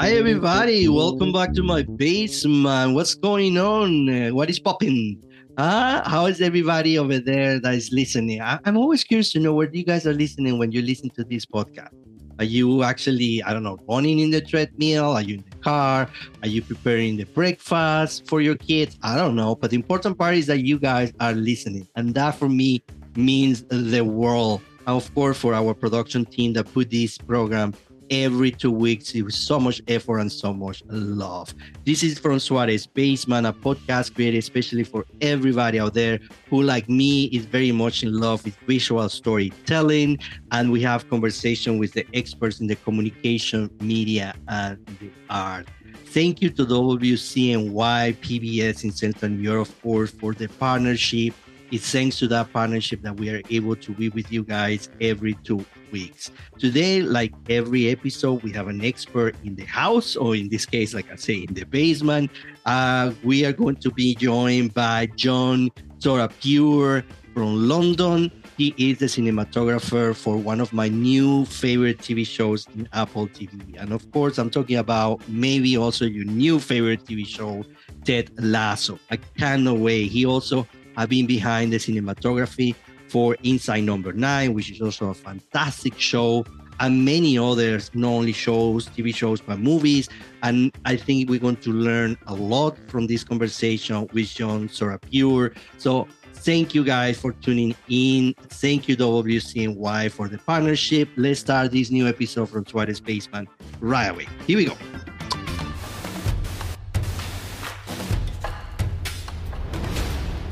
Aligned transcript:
Hi 0.00 0.12
everybody, 0.12 0.88
welcome 0.88 1.30
back 1.30 1.52
to 1.52 1.62
my 1.62 1.82
basement. 1.82 2.94
What's 2.94 3.14
going 3.14 3.58
on? 3.58 4.32
What 4.34 4.48
is 4.48 4.58
popping? 4.58 5.22
Uh, 5.58 6.08
how 6.08 6.24
is 6.26 6.40
everybody 6.40 6.98
over 6.98 7.18
there 7.18 7.60
that 7.60 7.74
is 7.74 7.92
listening? 7.92 8.40
I- 8.40 8.60
I'm 8.64 8.78
always 8.78 9.04
curious 9.04 9.30
to 9.32 9.40
know 9.40 9.52
where 9.52 9.68
you 9.70 9.84
guys 9.84 10.06
are 10.06 10.14
listening 10.14 10.58
when 10.58 10.72
you 10.72 10.80
listen 10.80 11.10
to 11.10 11.24
this 11.24 11.44
podcast. 11.44 11.90
Are 12.38 12.44
you 12.44 12.82
actually, 12.82 13.42
I 13.42 13.52
don't 13.52 13.62
know, 13.62 13.76
running 13.88 14.20
in 14.20 14.30
the 14.30 14.40
treadmill? 14.40 15.10
Are 15.10 15.22
you 15.22 15.34
in 15.34 15.44
the 15.50 15.56
car? 15.58 16.08
Are 16.42 16.48
you 16.48 16.62
preparing 16.62 17.18
the 17.18 17.24
breakfast 17.24 18.26
for 18.26 18.40
your 18.40 18.54
kids? 18.54 18.96
I 19.02 19.16
don't 19.16 19.36
know. 19.36 19.54
But 19.54 19.70
the 19.70 19.76
important 19.76 20.16
part 20.16 20.36
is 20.36 20.46
that 20.46 20.60
you 20.60 20.78
guys 20.78 21.12
are 21.20 21.34
listening. 21.34 21.88
And 21.94 22.14
that 22.14 22.36
for 22.36 22.48
me 22.48 22.82
means 23.16 23.64
the 23.68 24.00
world. 24.02 24.62
And 24.86 24.96
of 24.96 25.12
course, 25.14 25.36
for 25.36 25.52
our 25.52 25.74
production 25.74 26.24
team 26.24 26.54
that 26.54 26.72
put 26.72 26.90
this 26.90 27.18
program 27.18 27.74
every 28.10 28.50
two 28.50 28.70
weeks 28.70 29.12
with 29.14 29.34
so 29.34 29.58
much 29.58 29.80
effort 29.88 30.18
and 30.18 30.30
so 30.30 30.52
much 30.52 30.82
love. 30.88 31.54
This 31.84 32.02
is 32.02 32.18
from 32.18 32.38
Suarez 32.38 32.86
Basement, 32.86 33.46
a 33.46 33.52
podcast 33.52 34.14
created 34.14 34.38
especially 34.38 34.84
for 34.84 35.04
everybody 35.20 35.78
out 35.80 35.94
there 35.94 36.20
who, 36.48 36.62
like 36.62 36.88
me, 36.88 37.24
is 37.26 37.44
very 37.44 37.72
much 37.72 38.02
in 38.02 38.12
love 38.18 38.44
with 38.44 38.56
visual 38.66 39.08
storytelling. 39.08 40.18
And 40.52 40.70
we 40.70 40.82
have 40.82 41.08
conversation 41.08 41.78
with 41.78 41.92
the 41.92 42.06
experts 42.14 42.60
in 42.60 42.66
the 42.66 42.76
communication, 42.76 43.70
media, 43.80 44.34
and 44.48 44.84
the 45.00 45.10
art. 45.30 45.68
Thank 46.06 46.40
you 46.40 46.48
to 46.50 46.64
WCNY, 46.64 48.16
PBS 48.16 48.84
in 48.84 48.92
Central 48.92 49.64
course, 49.82 50.10
for 50.10 50.32
the 50.32 50.48
partnership. 50.48 51.34
It's 51.70 51.92
thanks 51.92 52.18
to 52.20 52.28
that 52.28 52.50
partnership 52.52 53.02
that 53.02 53.16
we 53.16 53.28
are 53.28 53.42
able 53.50 53.76
to 53.76 53.92
be 53.92 54.08
with 54.08 54.32
you 54.32 54.42
guys 54.42 54.88
every 55.00 55.34
two 55.44 55.64
weeks. 55.92 56.30
Today, 56.58 57.02
like 57.02 57.32
every 57.50 57.90
episode, 57.90 58.42
we 58.42 58.52
have 58.52 58.68
an 58.68 58.82
expert 58.82 59.36
in 59.44 59.54
the 59.54 59.64
house, 59.64 60.16
or 60.16 60.34
in 60.34 60.48
this 60.48 60.64
case, 60.64 60.94
like 60.94 61.12
I 61.12 61.16
say, 61.16 61.44
in 61.46 61.52
the 61.52 61.64
basement. 61.64 62.30
Uh, 62.64 63.12
we 63.22 63.44
are 63.44 63.52
going 63.52 63.76
to 63.76 63.90
be 63.90 64.14
joined 64.14 64.72
by 64.72 65.06
John 65.16 65.70
Sorapure 65.98 67.04
from 67.34 67.68
London. 67.68 68.32
He 68.56 68.74
is 68.76 68.98
the 68.98 69.06
cinematographer 69.06 70.16
for 70.16 70.36
one 70.36 70.60
of 70.60 70.72
my 70.72 70.88
new 70.88 71.44
favorite 71.44 71.98
TV 71.98 72.26
shows 72.26 72.66
in 72.74 72.88
Apple 72.92 73.28
TV. 73.28 73.80
And 73.80 73.92
of 73.92 74.10
course, 74.10 74.38
I'm 74.38 74.50
talking 74.50 74.76
about 74.76 75.26
maybe 75.28 75.76
also 75.76 76.06
your 76.06 76.24
new 76.24 76.58
favorite 76.58 77.04
TV 77.04 77.24
show, 77.24 77.64
Ted 78.04 78.30
Lasso. 78.42 78.98
I 79.12 79.16
cannot 79.38 79.78
wait. 79.78 80.10
He 80.10 80.26
also 80.26 80.66
have 80.98 81.08
been 81.08 81.26
behind 81.26 81.72
the 81.72 81.76
cinematography 81.78 82.74
for 83.08 83.36
Inside 83.42 83.84
Number 83.84 84.12
Nine, 84.12 84.52
which 84.52 84.70
is 84.70 84.80
also 84.82 85.08
a 85.10 85.14
fantastic 85.14 85.98
show, 85.98 86.44
and 86.80 87.04
many 87.04 87.38
others, 87.38 87.90
not 87.94 88.08
only 88.08 88.32
shows, 88.32 88.88
TV 88.88 89.14
shows, 89.14 89.40
but 89.40 89.58
movies. 89.58 90.08
And 90.42 90.76
I 90.84 90.96
think 90.96 91.30
we're 91.30 91.40
going 91.40 91.56
to 91.56 91.72
learn 91.72 92.16
a 92.26 92.34
lot 92.34 92.76
from 92.88 93.06
this 93.06 93.24
conversation 93.24 94.06
with 94.12 94.28
John 94.28 94.68
Sorapure. 94.68 95.56
So 95.78 96.06
thank 96.34 96.74
you 96.74 96.84
guys 96.84 97.18
for 97.18 97.32
tuning 97.32 97.74
in. 97.88 98.34
Thank 98.48 98.88
you, 98.88 98.96
WCNY, 98.96 100.10
for 100.10 100.28
the 100.28 100.38
partnership. 100.38 101.08
Let's 101.16 101.40
start 101.40 101.72
this 101.72 101.90
new 101.90 102.06
episode 102.06 102.48
from 102.48 102.66
Suarez 102.66 103.00
Basement 103.00 103.48
right 103.80 104.08
away. 104.08 104.26
Here 104.46 104.58
we 104.58 104.66
go. 104.66 104.76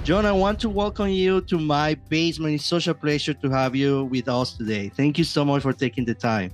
John, 0.06 0.24
I 0.24 0.30
want 0.30 0.60
to 0.60 0.68
welcome 0.68 1.08
you 1.08 1.40
to 1.50 1.58
my 1.58 1.94
basement. 2.08 2.54
It's 2.54 2.64
such 2.64 2.86
a 2.86 2.94
pleasure 2.94 3.34
to 3.34 3.50
have 3.50 3.74
you 3.74 4.04
with 4.04 4.28
us 4.28 4.52
today. 4.52 4.88
Thank 4.88 5.18
you 5.18 5.24
so 5.24 5.44
much 5.44 5.62
for 5.62 5.72
taking 5.72 6.04
the 6.04 6.14
time. 6.14 6.52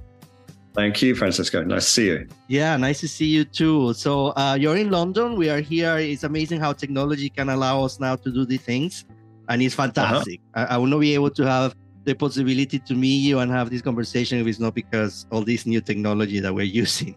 Thank 0.72 1.02
you, 1.02 1.14
Francisco. 1.14 1.62
Nice 1.62 1.84
to 1.84 1.90
see 1.90 2.06
you. 2.06 2.28
Yeah, 2.48 2.78
nice 2.78 3.00
to 3.00 3.08
see 3.08 3.26
you 3.26 3.44
too. 3.44 3.92
So 3.92 4.28
uh, 4.38 4.56
you're 4.58 4.78
in 4.78 4.90
London. 4.90 5.36
We 5.36 5.50
are 5.50 5.60
here. 5.60 5.98
It's 5.98 6.22
amazing 6.22 6.60
how 6.60 6.72
technology 6.72 7.28
can 7.28 7.50
allow 7.50 7.84
us 7.84 8.00
now 8.00 8.16
to 8.16 8.32
do 8.32 8.46
these 8.46 8.62
things, 8.62 9.04
and 9.50 9.60
it's 9.60 9.74
fantastic. 9.74 10.40
Uh-huh. 10.54 10.66
I, 10.70 10.76
I 10.76 10.78
will 10.78 10.86
not 10.86 11.00
be 11.00 11.12
able 11.12 11.28
to 11.32 11.46
have 11.46 11.76
the 12.04 12.14
possibility 12.14 12.78
to 12.78 12.94
meet 12.94 13.18
you 13.18 13.40
and 13.40 13.52
have 13.52 13.68
this 13.68 13.82
conversation 13.82 14.38
if 14.38 14.46
it's 14.46 14.60
not 14.60 14.74
because 14.74 15.26
all 15.30 15.42
this 15.42 15.66
new 15.66 15.82
technology 15.82 16.40
that 16.40 16.54
we're 16.54 16.62
using. 16.82 17.16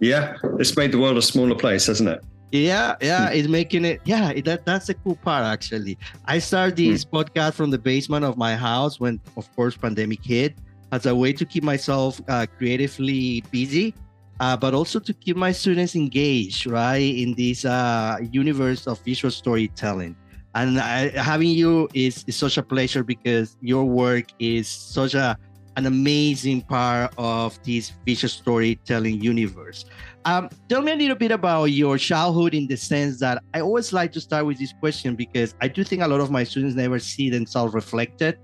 Yeah, 0.00 0.38
it's 0.58 0.74
made 0.74 0.90
the 0.90 0.98
world 0.98 1.18
a 1.18 1.22
smaller 1.22 1.54
place, 1.54 1.84
hasn't 1.84 2.08
it? 2.08 2.24
Yeah, 2.54 2.94
yeah, 3.02 3.30
it's 3.30 3.48
making 3.48 3.84
it. 3.84 4.00
Yeah, 4.04 4.32
that 4.44 4.64
that's 4.64 4.86
the 4.86 4.94
cool 4.94 5.16
part 5.16 5.44
actually. 5.44 5.98
I 6.26 6.38
started 6.38 6.76
this 6.76 7.02
hmm. 7.02 7.16
podcast 7.16 7.54
from 7.54 7.70
the 7.70 7.78
basement 7.78 8.24
of 8.24 8.38
my 8.38 8.54
house 8.54 9.00
when, 9.00 9.20
of 9.36 9.50
course, 9.56 9.76
pandemic 9.76 10.24
hit, 10.24 10.54
as 10.92 11.06
a 11.06 11.14
way 11.14 11.32
to 11.32 11.44
keep 11.44 11.64
myself 11.64 12.20
uh, 12.28 12.46
creatively 12.56 13.42
busy, 13.50 13.92
uh, 14.38 14.56
but 14.56 14.72
also 14.72 15.00
to 15.00 15.12
keep 15.12 15.36
my 15.36 15.50
students 15.50 15.96
engaged, 15.96 16.68
right, 16.68 17.02
in 17.02 17.34
this 17.34 17.64
uh, 17.64 18.18
universe 18.30 18.86
of 18.86 19.00
visual 19.00 19.32
storytelling. 19.32 20.14
And 20.54 20.78
I, 20.78 21.08
having 21.08 21.50
you 21.50 21.88
is, 21.92 22.22
is 22.28 22.36
such 22.36 22.56
a 22.56 22.62
pleasure 22.62 23.02
because 23.02 23.56
your 23.62 23.84
work 23.84 24.26
is 24.38 24.68
such 24.68 25.14
a 25.14 25.36
an 25.76 25.86
amazing 25.86 26.62
part 26.62 27.12
of 27.18 27.60
this 27.64 27.92
visual 28.04 28.28
storytelling 28.28 29.20
universe. 29.20 29.84
Um, 30.24 30.48
tell 30.68 30.80
me 30.80 30.92
a 30.92 30.96
little 30.96 31.16
bit 31.16 31.32
about 31.32 31.64
your 31.64 31.98
childhood 31.98 32.54
in 32.54 32.66
the 32.66 32.76
sense 32.76 33.18
that 33.20 33.42
I 33.52 33.60
always 33.60 33.92
like 33.92 34.12
to 34.12 34.20
start 34.20 34.46
with 34.46 34.58
this 34.58 34.72
question 34.72 35.16
because 35.16 35.54
I 35.60 35.68
do 35.68 35.84
think 35.84 36.02
a 36.02 36.08
lot 36.08 36.20
of 36.20 36.30
my 36.30 36.44
students 36.44 36.76
never 36.76 36.98
see 36.98 37.28
themselves 37.28 37.74
reflected 37.74 38.38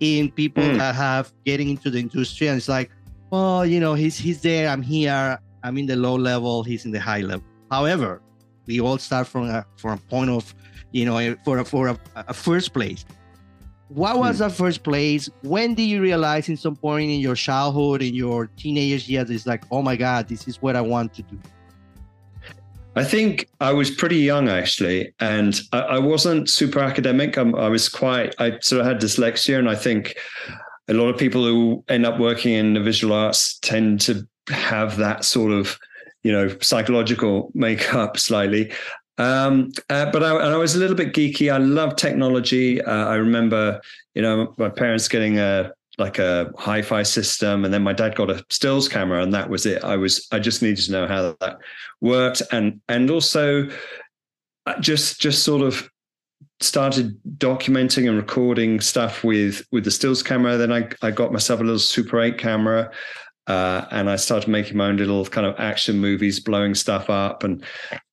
in 0.00 0.30
people 0.30 0.62
mm. 0.62 0.76
that 0.78 0.94
have 0.94 1.32
getting 1.44 1.70
into 1.70 1.88
the 1.88 2.00
industry 2.00 2.48
and 2.48 2.58
it's 2.58 2.68
like, 2.68 2.90
well, 3.30 3.64
you 3.64 3.80
know, 3.80 3.94
he's 3.94 4.18
he's 4.18 4.42
there, 4.42 4.68
I'm 4.68 4.82
here, 4.82 5.38
I'm 5.62 5.78
in 5.78 5.86
the 5.86 5.96
low 5.96 6.16
level, 6.16 6.62
he's 6.62 6.84
in 6.84 6.90
the 6.90 7.00
high 7.00 7.20
level. 7.20 7.44
However, 7.70 8.20
we 8.66 8.80
all 8.80 8.98
start 8.98 9.26
from 9.26 9.48
a 9.48 9.64
from 9.76 9.92
a 9.92 9.96
point 10.10 10.28
of, 10.28 10.54
you 10.90 11.06
know, 11.06 11.34
for 11.44 11.58
a, 11.58 11.64
for 11.64 11.88
a, 11.88 11.98
a 12.16 12.34
first 12.34 12.74
place 12.74 13.06
what 13.94 14.18
was 14.18 14.36
hmm. 14.36 14.44
that 14.44 14.52
first 14.52 14.82
place? 14.82 15.28
When 15.42 15.74
did 15.74 15.84
you 15.84 16.00
realize 16.00 16.48
in 16.48 16.56
some 16.56 16.76
point 16.76 17.10
in 17.10 17.20
your 17.20 17.34
childhood, 17.34 18.02
in 18.02 18.14
your 18.14 18.46
teenage 18.56 19.08
years, 19.08 19.30
it's 19.30 19.46
like, 19.46 19.64
oh 19.70 19.82
my 19.82 19.96
God, 19.96 20.28
this 20.28 20.48
is 20.48 20.60
what 20.62 20.76
I 20.76 20.80
want 20.80 21.14
to 21.14 21.22
do? 21.22 21.38
I 22.94 23.04
think 23.04 23.48
I 23.60 23.72
was 23.72 23.90
pretty 23.90 24.18
young 24.18 24.48
actually, 24.50 25.14
and 25.18 25.58
I, 25.72 25.80
I 25.80 25.98
wasn't 25.98 26.50
super 26.50 26.80
academic. 26.80 27.38
I'm, 27.38 27.54
i 27.54 27.68
was 27.68 27.88
quite, 27.88 28.34
I 28.38 28.58
sort 28.60 28.80
of 28.80 28.86
had 28.86 29.00
dyslexia, 29.00 29.58
and 29.58 29.68
I 29.68 29.74
think 29.74 30.14
a 30.88 30.94
lot 30.94 31.08
of 31.08 31.16
people 31.16 31.44
who 31.44 31.82
end 31.88 32.04
up 32.04 32.18
working 32.18 32.52
in 32.52 32.74
the 32.74 32.80
visual 32.80 33.14
arts 33.14 33.58
tend 33.60 34.00
to 34.02 34.28
have 34.48 34.98
that 34.98 35.24
sort 35.24 35.52
of, 35.52 35.78
you 36.22 36.32
know, 36.32 36.54
psychological 36.60 37.50
makeup 37.54 38.18
slightly. 38.18 38.72
Um, 39.22 39.70
uh, 39.88 40.10
but 40.10 40.24
I, 40.24 40.30
I, 40.30 40.56
was 40.56 40.74
a 40.74 40.78
little 40.78 40.96
bit 40.96 41.12
geeky. 41.12 41.52
I 41.52 41.58
love 41.58 41.94
technology. 41.94 42.82
Uh, 42.82 43.06
I 43.06 43.14
remember, 43.14 43.80
you 44.14 44.22
know, 44.22 44.52
my 44.58 44.68
parents 44.68 45.06
getting 45.06 45.38
a 45.38 45.70
like 45.98 46.18
a 46.18 46.50
hi-fi 46.58 47.04
system, 47.04 47.64
and 47.64 47.72
then 47.72 47.84
my 47.84 47.92
dad 47.92 48.16
got 48.16 48.30
a 48.30 48.44
stills 48.50 48.88
camera, 48.88 49.22
and 49.22 49.32
that 49.32 49.48
was 49.48 49.64
it. 49.64 49.84
I 49.84 49.96
was 49.96 50.26
I 50.32 50.40
just 50.40 50.60
needed 50.60 50.84
to 50.86 50.92
know 50.92 51.06
how 51.06 51.36
that 51.40 51.58
worked, 52.00 52.42
and 52.50 52.80
and 52.88 53.10
also 53.10 53.68
uh, 54.66 54.80
just 54.80 55.20
just 55.20 55.44
sort 55.44 55.62
of 55.62 55.88
started 56.60 57.16
documenting 57.38 58.08
and 58.08 58.16
recording 58.16 58.80
stuff 58.80 59.22
with 59.22 59.64
with 59.70 59.84
the 59.84 59.92
stills 59.92 60.24
camera. 60.24 60.56
Then 60.56 60.72
I 60.72 60.88
I 61.00 61.12
got 61.12 61.32
myself 61.32 61.60
a 61.60 61.62
little 61.62 61.78
Super 61.78 62.20
8 62.20 62.38
camera. 62.38 62.90
Uh, 63.48 63.84
and 63.90 64.08
I 64.08 64.14
started 64.14 64.48
making 64.48 64.76
my 64.76 64.86
own 64.86 64.98
little 64.98 65.26
kind 65.26 65.44
of 65.44 65.58
action 65.58 65.98
movies, 65.98 66.38
blowing 66.38 66.76
stuff 66.76 67.10
up. 67.10 67.42
And 67.42 67.64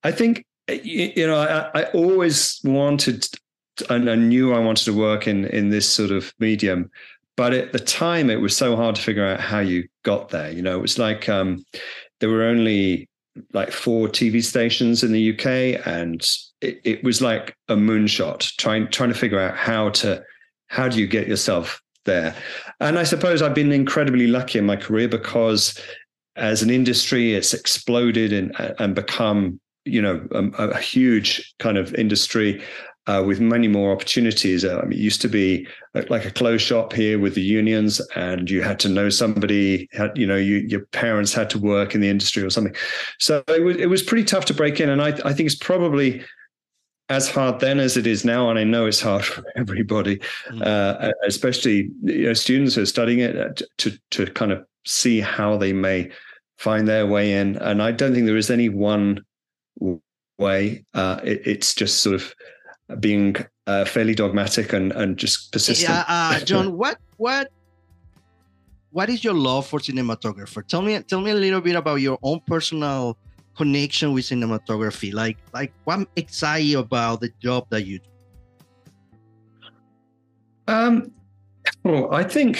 I 0.03 0.11
think 0.11 0.43
you 0.71 1.27
know, 1.27 1.35
I, 1.35 1.81
I 1.81 1.83
always 1.91 2.59
wanted, 2.63 3.25
and 3.89 4.09
I 4.09 4.15
knew 4.15 4.53
I 4.53 4.59
wanted 4.59 4.85
to 4.85 4.93
work 4.93 5.27
in 5.27 5.45
in 5.45 5.69
this 5.69 5.89
sort 5.89 6.11
of 6.11 6.33
medium, 6.39 6.89
but 7.37 7.53
at 7.53 7.71
the 7.71 7.79
time 7.79 8.29
it 8.29 8.41
was 8.41 8.55
so 8.55 8.75
hard 8.75 8.95
to 8.95 9.01
figure 9.01 9.25
out 9.25 9.39
how 9.39 9.59
you 9.59 9.87
got 10.03 10.29
there. 10.29 10.51
You 10.51 10.61
know, 10.61 10.77
it 10.77 10.81
was 10.81 10.97
like 10.97 11.29
um, 11.29 11.63
there 12.19 12.29
were 12.29 12.43
only 12.43 13.09
like 13.53 13.71
four 13.71 14.07
TV 14.07 14.43
stations 14.43 15.03
in 15.03 15.11
the 15.11 15.33
UK, 15.33 15.85
and 15.87 16.21
it, 16.61 16.81
it 16.83 17.03
was 17.03 17.21
like 17.21 17.55
a 17.67 17.75
moonshot 17.75 18.55
trying 18.57 18.89
trying 18.89 19.09
to 19.09 19.17
figure 19.17 19.39
out 19.39 19.55
how 19.55 19.89
to 19.89 20.23
how 20.67 20.87
do 20.87 20.99
you 20.99 21.07
get 21.07 21.27
yourself 21.27 21.81
there. 22.05 22.35
And 22.79 22.99
I 22.99 23.03
suppose 23.03 23.41
I've 23.41 23.55
been 23.55 23.71
incredibly 23.71 24.27
lucky 24.27 24.59
in 24.59 24.65
my 24.65 24.75
career 24.75 25.07
because 25.07 25.79
as 26.35 26.61
an 26.61 26.69
industry, 26.69 27.33
it's 27.33 27.53
exploded 27.53 28.33
and 28.33 28.53
and 28.79 28.95
become 28.95 29.59
you 29.89 30.01
know 30.01 30.25
a, 30.31 30.69
a 30.69 30.77
huge 30.77 31.53
kind 31.59 31.77
of 31.77 31.93
industry 31.95 32.61
uh, 33.09 33.23
with 33.23 33.39
many 33.39 33.67
more 33.67 33.91
opportunities. 33.91 34.63
Uh, 34.63 34.79
I 34.83 34.85
mean, 34.85 34.99
it 34.99 35.01
used 35.01 35.21
to 35.21 35.27
be 35.27 35.67
like 36.09 36.25
a 36.25 36.31
closed 36.31 36.63
shop 36.63 36.93
here 36.93 37.17
with 37.17 37.33
the 37.33 37.41
unions, 37.41 37.99
and 38.15 38.49
you 38.49 38.61
had 38.61 38.79
to 38.81 38.89
know 38.89 39.09
somebody. 39.09 39.89
Had 39.93 40.15
you 40.15 40.27
know, 40.27 40.35
you, 40.35 40.57
your 40.57 40.85
parents 40.87 41.33
had 41.33 41.49
to 41.51 41.59
work 41.59 41.95
in 41.95 42.01
the 42.01 42.09
industry 42.09 42.43
or 42.43 42.51
something. 42.51 42.75
So 43.17 43.43
it 43.47 43.63
was 43.63 43.77
it 43.77 43.87
was 43.87 44.03
pretty 44.03 44.25
tough 44.25 44.45
to 44.45 44.53
break 44.53 44.79
in, 44.79 44.89
and 44.89 45.01
I 45.01 45.09
I 45.25 45.33
think 45.33 45.47
it's 45.47 45.55
probably 45.55 46.23
as 47.09 47.27
hard 47.27 47.59
then 47.59 47.79
as 47.79 47.97
it 47.97 48.05
is 48.05 48.23
now, 48.23 48.49
and 48.51 48.59
I 48.59 48.63
know 48.63 48.85
it's 48.85 49.01
hard 49.01 49.25
for 49.33 49.43
everybody, 49.55 50.17
mm. 50.49 50.61
uh, 50.61 51.11
especially 51.25 51.89
you 52.03 52.27
know 52.27 52.33
students 52.33 52.75
who 52.75 52.83
are 52.83 52.85
studying 52.85 53.19
it 53.19 53.35
uh, 53.35 53.65
to 53.77 53.97
to 54.11 54.27
kind 54.27 54.51
of 54.51 54.63
see 54.85 55.19
how 55.19 55.57
they 55.57 55.73
may 55.73 56.11
find 56.59 56.87
their 56.87 57.07
way 57.07 57.33
in. 57.33 57.55
And 57.57 57.81
I 57.81 57.91
don't 57.91 58.13
think 58.13 58.25
there 58.25 58.37
is 58.37 58.51
any 58.51 58.69
one 58.69 59.25
way. 60.37 60.85
Uh, 60.93 61.19
it, 61.23 61.41
it's 61.45 61.73
just 61.73 62.01
sort 62.01 62.15
of 62.15 62.33
being 62.99 63.35
uh, 63.67 63.85
fairly 63.85 64.15
dogmatic 64.15 64.73
and 64.73 64.91
and 64.93 65.17
just 65.17 65.51
persistent. 65.51 65.89
Yeah, 65.89 66.05
uh, 66.07 66.39
John, 66.45 66.77
what 66.77 66.97
what 67.17 67.51
what 68.91 69.09
is 69.09 69.23
your 69.23 69.33
love 69.33 69.67
for 69.67 69.79
cinematographer? 69.79 70.65
Tell 70.65 70.81
me 70.81 70.99
tell 71.03 71.21
me 71.21 71.31
a 71.31 71.35
little 71.35 71.61
bit 71.61 71.75
about 71.75 71.95
your 71.95 72.17
own 72.23 72.41
personal 72.47 73.17
connection 73.55 74.13
with 74.13 74.25
cinematography. 74.25 75.13
Like 75.13 75.37
like 75.53 75.73
what 75.83 76.07
excites 76.15 76.65
you 76.65 76.79
about 76.79 77.21
the 77.21 77.31
job 77.41 77.67
that 77.69 77.85
you 77.85 77.99
do? 77.99 78.09
Um, 80.67 81.11
well, 81.83 82.13
I 82.13 82.23
think. 82.23 82.59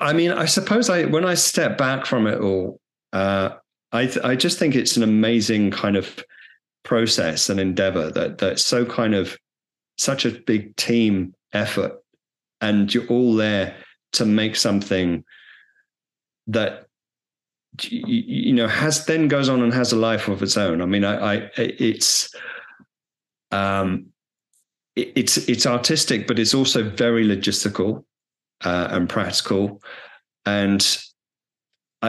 I 0.00 0.12
mean, 0.12 0.32
I 0.32 0.44
suppose 0.44 0.90
I 0.90 1.04
when 1.04 1.24
I 1.24 1.34
step 1.34 1.78
back 1.78 2.04
from 2.04 2.26
it 2.26 2.40
all, 2.40 2.80
uh, 3.12 3.50
I 3.94 4.10
I 4.22 4.36
just 4.36 4.58
think 4.58 4.74
it's 4.74 4.96
an 4.96 5.02
amazing 5.02 5.70
kind 5.70 5.96
of 5.96 6.22
process 6.82 7.48
and 7.48 7.58
endeavor 7.58 8.10
that 8.10 8.38
that's 8.38 8.64
so 8.64 8.84
kind 8.84 9.14
of 9.14 9.38
such 9.96 10.26
a 10.26 10.30
big 10.32 10.76
team 10.76 11.34
effort, 11.52 11.92
and 12.60 12.92
you're 12.92 13.06
all 13.06 13.34
there 13.34 13.76
to 14.12 14.26
make 14.26 14.56
something 14.56 15.24
that 16.48 16.86
you 17.80 18.52
know 18.52 18.68
has 18.68 19.06
then 19.06 19.28
goes 19.28 19.48
on 19.48 19.62
and 19.62 19.72
has 19.72 19.92
a 19.92 19.96
life 19.96 20.28
of 20.28 20.42
its 20.42 20.56
own. 20.56 20.82
I 20.82 20.86
mean, 20.86 21.04
I, 21.04 21.36
I 21.36 21.50
it's 21.54 22.34
um 23.52 24.06
it's 24.96 25.36
it's 25.48 25.66
artistic, 25.66 26.26
but 26.26 26.38
it's 26.38 26.54
also 26.54 26.82
very 26.82 27.24
logistical 27.24 28.04
uh, 28.64 28.88
and 28.90 29.08
practical. 29.08 29.80
And 30.46 30.86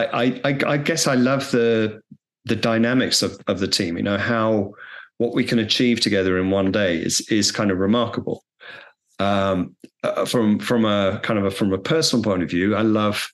I, 0.02 0.40
I 0.44 0.58
I 0.66 0.76
guess 0.76 1.06
I 1.06 1.14
love 1.14 1.50
the 1.50 2.00
the 2.44 2.56
dynamics 2.56 3.22
of 3.22 3.38
of 3.46 3.60
the 3.60 3.68
team. 3.68 3.96
You 3.96 4.02
know 4.02 4.18
how 4.18 4.74
what 5.18 5.34
we 5.34 5.44
can 5.44 5.58
achieve 5.58 6.00
together 6.00 6.38
in 6.38 6.50
one 6.50 6.72
day 6.72 6.98
is 6.98 7.20
is 7.28 7.52
kind 7.52 7.70
of 7.70 7.78
remarkable. 7.78 8.44
Um, 9.18 9.74
uh, 10.02 10.24
from 10.26 10.58
from 10.58 10.84
a 10.84 11.20
kind 11.22 11.38
of 11.38 11.46
a 11.46 11.50
from 11.50 11.72
a 11.72 11.78
personal 11.78 12.22
point 12.22 12.42
of 12.42 12.50
view, 12.50 12.74
I 12.74 12.82
love 12.82 13.28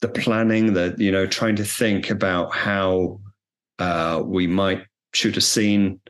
the 0.00 0.08
planning, 0.08 0.74
the 0.74 0.94
you 0.98 1.10
know 1.10 1.26
trying 1.26 1.56
to 1.56 1.64
think 1.64 2.10
about 2.10 2.54
how 2.54 3.20
uh, 3.78 4.22
we 4.24 4.46
might 4.46 4.84
shoot 5.14 5.36
a 5.36 5.40
scene 5.40 6.00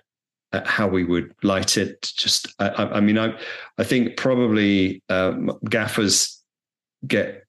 how 0.64 0.88
we 0.88 1.04
would 1.04 1.34
light 1.42 1.76
it. 1.76 2.10
Just, 2.16 2.54
I, 2.58 2.68
I 2.68 3.00
mean, 3.00 3.18
I, 3.18 3.38
I 3.78 3.84
think 3.84 4.16
probably 4.16 5.02
um, 5.08 5.50
gaffers 5.68 6.42
get 7.06 7.44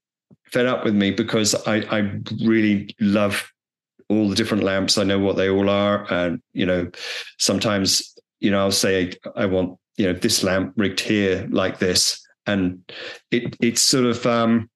fed 0.52 0.66
up 0.66 0.84
with 0.84 0.96
me 0.96 1.12
because 1.12 1.56
I, 1.68 1.78
I 1.90 2.20
really 2.44 2.96
love 3.00 3.52
all 4.10 4.30
the 4.30 4.36
different 4.36 4.64
lamps. 4.64 4.98
I 4.98 5.04
know 5.04 5.20
what 5.20 5.36
they 5.36 5.50
all 5.50 5.70
are, 5.70 6.12
and 6.12 6.42
you 6.54 6.66
know, 6.66 6.90
sometimes 7.38 8.16
you 8.40 8.52
know 8.52 8.60
I'll 8.60 8.72
say 8.72 9.14
I 9.36 9.46
want 9.46 9.78
you 9.98 10.06
know 10.06 10.14
this 10.14 10.44
lamp 10.44 10.74
rigged 10.78 11.00
here 11.00 11.48
like 11.50 11.80
this, 11.80 12.26
and 12.46 12.80
it 13.32 13.56
it's 13.62 13.82
sort 13.82 14.06
of. 14.06 14.26
um 14.26 14.70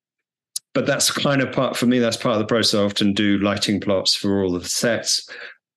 but 0.74 0.86
that's 0.86 1.12
kind 1.12 1.42
of 1.42 1.52
part 1.52 1.76
for 1.76 1.86
me. 1.86 2.00
That's 2.00 2.16
part 2.16 2.36
of 2.36 2.40
the 2.40 2.46
process. 2.46 2.80
I 2.80 2.84
often 2.84 3.14
do 3.14 3.38
lighting 3.40 3.82
plots 3.82 4.16
for 4.16 4.42
all 4.42 4.54
the 4.54 4.64
sets, 4.64 5.30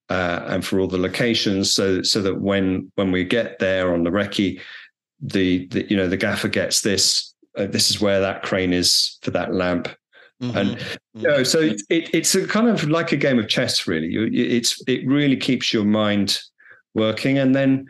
uh, 0.09 0.41
and 0.47 0.65
for 0.65 0.79
all 0.79 0.87
the 0.87 0.99
locations, 0.99 1.73
so 1.73 2.03
so 2.03 2.23
that 2.23 2.41
when 2.41 2.91
when 2.95 3.11
we 3.11 3.25
get 3.25 3.59
there 3.59 3.93
on 3.93 4.05
the 4.05 4.11
recce, 4.11 4.61
the, 5.21 5.67
the 5.69 5.91
you 5.91 5.97
know 5.97 6.09
the 6.09 6.17
gaffer 6.17 6.49
gets 6.49 6.83
this. 6.83 7.34
Uh, 7.57 7.67
this 7.67 7.91
is 7.91 8.01
where 8.01 8.21
that 8.21 8.43
crane 8.43 8.73
is 8.73 9.19
for 9.23 9.31
that 9.31 9.55
lamp, 9.55 9.89
mm-hmm. 10.43 10.57
and 10.57 10.71
mm-hmm. 10.77 11.21
you 11.21 11.29
know, 11.29 11.43
so 11.43 11.61
it, 11.61 11.83
it's 11.89 12.35
a 12.35 12.47
kind 12.47 12.69
of 12.69 12.89
like 12.89 13.13
a 13.13 13.17
game 13.17 13.39
of 13.39 13.49
chess, 13.49 13.87
really. 13.87 14.15
It's 14.33 14.83
it 14.87 15.07
really 15.07 15.37
keeps 15.37 15.73
your 15.73 15.85
mind 15.85 16.41
working, 16.95 17.39
and 17.39 17.55
then 17.55 17.87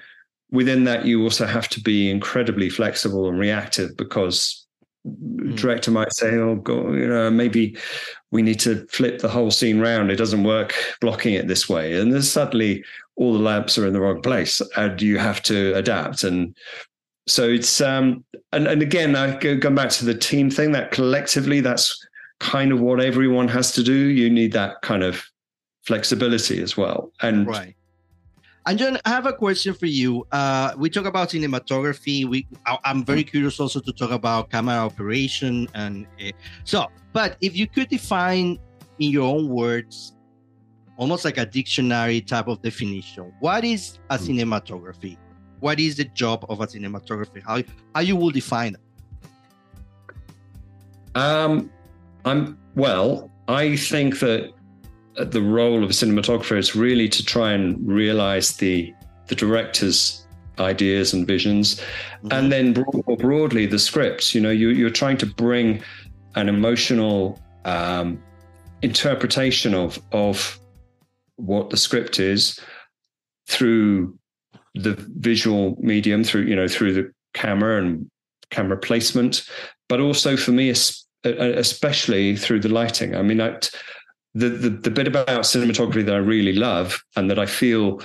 within 0.51 0.85
that, 0.85 1.05
you 1.05 1.23
also 1.23 1.47
have 1.47 1.69
to 1.71 1.81
be 1.81 2.11
incredibly 2.11 2.71
flexible 2.71 3.29
and 3.29 3.39
reactive 3.39 3.97
because 3.97 4.65
Mm. 5.07 5.57
director 5.57 5.91
might 5.91 6.15
say, 6.15 6.35
"Oh, 6.37 6.57
God, 6.57 6.95
you 6.95 7.07
know, 7.07 7.31
maybe 7.31 7.77
we 8.31 8.41
need 8.41 8.59
to 8.61 8.87
flip 8.87 9.19
the 9.19 9.29
whole 9.29 9.51
scene 9.51 9.79
round. 9.81 10.11
It 10.11 10.17
doesn't 10.17 10.45
work 10.45 10.75
blocking 11.01 11.35
it 11.35 11.47
this 11.47 11.69
way." 11.69 11.95
And 11.95 12.13
then 12.13 12.23
suddenly, 12.23 12.85
all 13.17 13.35
the 13.35 13.39
lamps 13.39 13.77
are 13.77 13.87
in 13.87 13.93
the 13.93 14.01
wrong 14.01 14.23
place, 14.23 14.63
and 14.77 15.01
you 15.03 15.19
have 15.19 15.43
to 15.45 15.75
adapt. 15.75 16.25
And 16.25 16.57
so 17.27 17.49
it's 17.49 17.81
um, 17.81 18.25
and 18.53 18.67
and 18.67 18.83
again, 18.83 19.17
I 19.17 19.37
go, 19.39 19.57
go 19.57 19.71
back 19.71 19.91
to 19.91 20.05
the 20.05 20.15
team 20.15 20.51
thing. 20.51 20.73
That 20.73 20.91
collectively, 20.91 21.61
that's 21.61 22.07
kind 22.41 22.73
of 22.73 22.81
what 22.81 23.01
everyone 23.01 23.49
has 23.49 23.73
to 23.73 23.83
do. 23.83 23.95
You 23.95 24.29
need 24.29 24.53
that 24.53 24.83
kind 24.83 25.03
of 25.03 25.25
flexibility 25.87 26.63
as 26.63 26.77
well. 26.77 27.13
And 27.23 27.47
right. 27.47 27.75
And 28.67 28.79
John, 28.79 28.99
I 29.05 29.11
have 29.11 29.27
a 29.27 29.33
question 29.33 29.75
for 29.75 29.85
you. 29.85 30.27
Uh, 30.33 30.73
we 30.79 30.89
talk 30.89 31.05
about 31.05 31.29
cinematography. 31.29 32.27
We, 32.27 32.47
I, 32.65 32.79
am 32.87 33.05
very 33.05 33.23
curious 33.23 33.61
also 33.61 33.79
to 33.81 33.93
talk 33.93 34.11
about 34.11 34.51
camera 34.51 34.77
operation, 34.77 35.69
and 35.75 36.07
uh, 36.19 36.33
so. 36.65 36.87
But 37.13 37.37
if 37.43 37.55
you 37.57 37.67
could 37.67 37.89
define 37.89 38.59
in 38.99 39.11
your 39.11 39.35
own 39.35 39.49
words, 39.49 40.17
almost 40.97 41.27
like 41.27 41.37
a 41.37 41.45
dictionary 41.45 42.23
type 42.23 42.49
of 42.49 42.63
definition, 42.63 43.33
what 43.41 43.65
is 43.65 43.99
a 44.09 44.17
hmm. 44.17 44.25
cinematography? 44.25 45.19
What 45.65 45.81
is 45.81 45.97
the 45.97 46.05
job 46.05 46.45
of 46.51 46.61
a 46.61 46.67
cinematographer? 46.67 47.43
How 47.43 47.63
how 47.95 48.03
you 48.03 48.17
will 48.17 48.31
define 48.31 48.77
it? 48.77 48.81
Um, 51.15 51.71
I'm 52.27 52.59
well. 52.75 53.31
I 53.49 53.77
think 53.77 54.19
that 54.19 54.53
the 55.17 55.41
role 55.41 55.83
of 55.83 55.89
a 55.89 55.95
cinematographer 55.95 56.59
is 56.59 56.77
really 56.77 57.09
to 57.09 57.25
try 57.25 57.53
and 57.53 57.65
realize 57.89 58.59
the 58.59 58.93
the 59.29 59.35
director's 59.35 60.27
ideas 60.59 61.15
and 61.15 61.27
visions, 61.27 61.77
mm-hmm. 61.77 62.29
and 62.33 62.53
then 62.53 62.75
more 63.07 63.17
broadly 63.17 63.65
the 63.65 63.79
scripts. 63.79 64.35
You 64.35 64.43
know, 64.43 64.51
you, 64.51 64.69
you're 64.69 64.91
trying 64.91 65.17
to 65.17 65.27
bring 65.27 65.83
an 66.35 66.51
emotional 66.51 67.41
um, 67.65 68.23
interpretation 68.83 69.73
of 69.73 69.99
of 70.13 70.61
what 71.37 71.71
the 71.71 71.79
script 71.79 72.21
is 72.21 72.61
through 73.47 74.19
the 74.75 74.95
visual 75.19 75.77
medium, 75.81 76.25
through 76.25 76.43
you 76.43 76.57
know 76.57 76.69
through 76.69 76.95
the 76.95 77.13
camera 77.33 77.83
and 77.83 78.11
camera 78.51 78.77
placement, 78.77 79.49
but 79.89 80.01
also 80.01 80.37
for 80.37 80.53
me, 80.53 80.73
especially 81.25 82.37
through 82.37 82.61
the 82.61 82.69
lighting. 82.69 83.17
I 83.17 83.23
mean, 83.23 83.41
I, 83.41 83.59
the, 84.35 84.49
the, 84.49 84.71
the 84.71 84.91
bit 84.91 85.07
about 85.07 85.29
cinematography 85.29 86.05
that 86.05 86.15
I 86.15 86.19
really 86.19 86.55
love 86.55 87.03
and 87.17 87.31
that 87.31 87.39
I 87.39 87.47
feel 87.47 88.03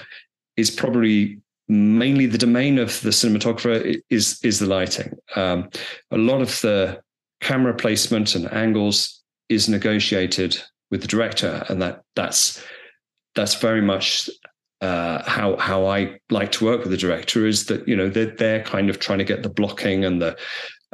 is 0.58 0.70
probably 0.70 1.39
mainly 1.67 2.25
the 2.25 2.38
domain 2.38 2.79
of 2.79 3.00
the 3.01 3.10
cinematographer 3.10 4.01
is 4.10 4.39
is 4.44 4.60
the 4.60 4.65
lighting. 4.65 5.13
Um, 5.36 5.70
a 6.12 6.17
lot 6.17 6.41
of 6.41 6.60
the 6.62 7.01
camera 7.41 7.74
placement 7.74 8.36
and 8.36 8.51
angles 8.51 9.22
is 9.48 9.70
negotiated 9.70 10.62
with 10.91 11.01
the 11.01 11.08
director, 11.08 11.63
and 11.70 11.82
that 11.82 12.01
that's 12.15 12.63
that's 13.36 13.55
very 13.55 13.82
much 13.82 14.29
uh, 14.81 15.24
how 15.29 15.57
how 15.57 15.86
I 15.86 16.19
like 16.29 16.51
to 16.53 16.65
work 16.65 16.81
with 16.81 16.91
the 16.91 16.98
director. 16.98 17.45
Is 17.45 17.65
that 17.65 17.88
you 17.88 17.95
know 17.95 18.09
they're 18.09 18.36
they're 18.36 18.63
kind 18.63 18.89
of 18.89 19.00
trying 19.00 19.19
to 19.19 19.25
get 19.25 19.43
the 19.43 19.50
blocking 19.50 20.05
and 20.05 20.21
the 20.21 20.38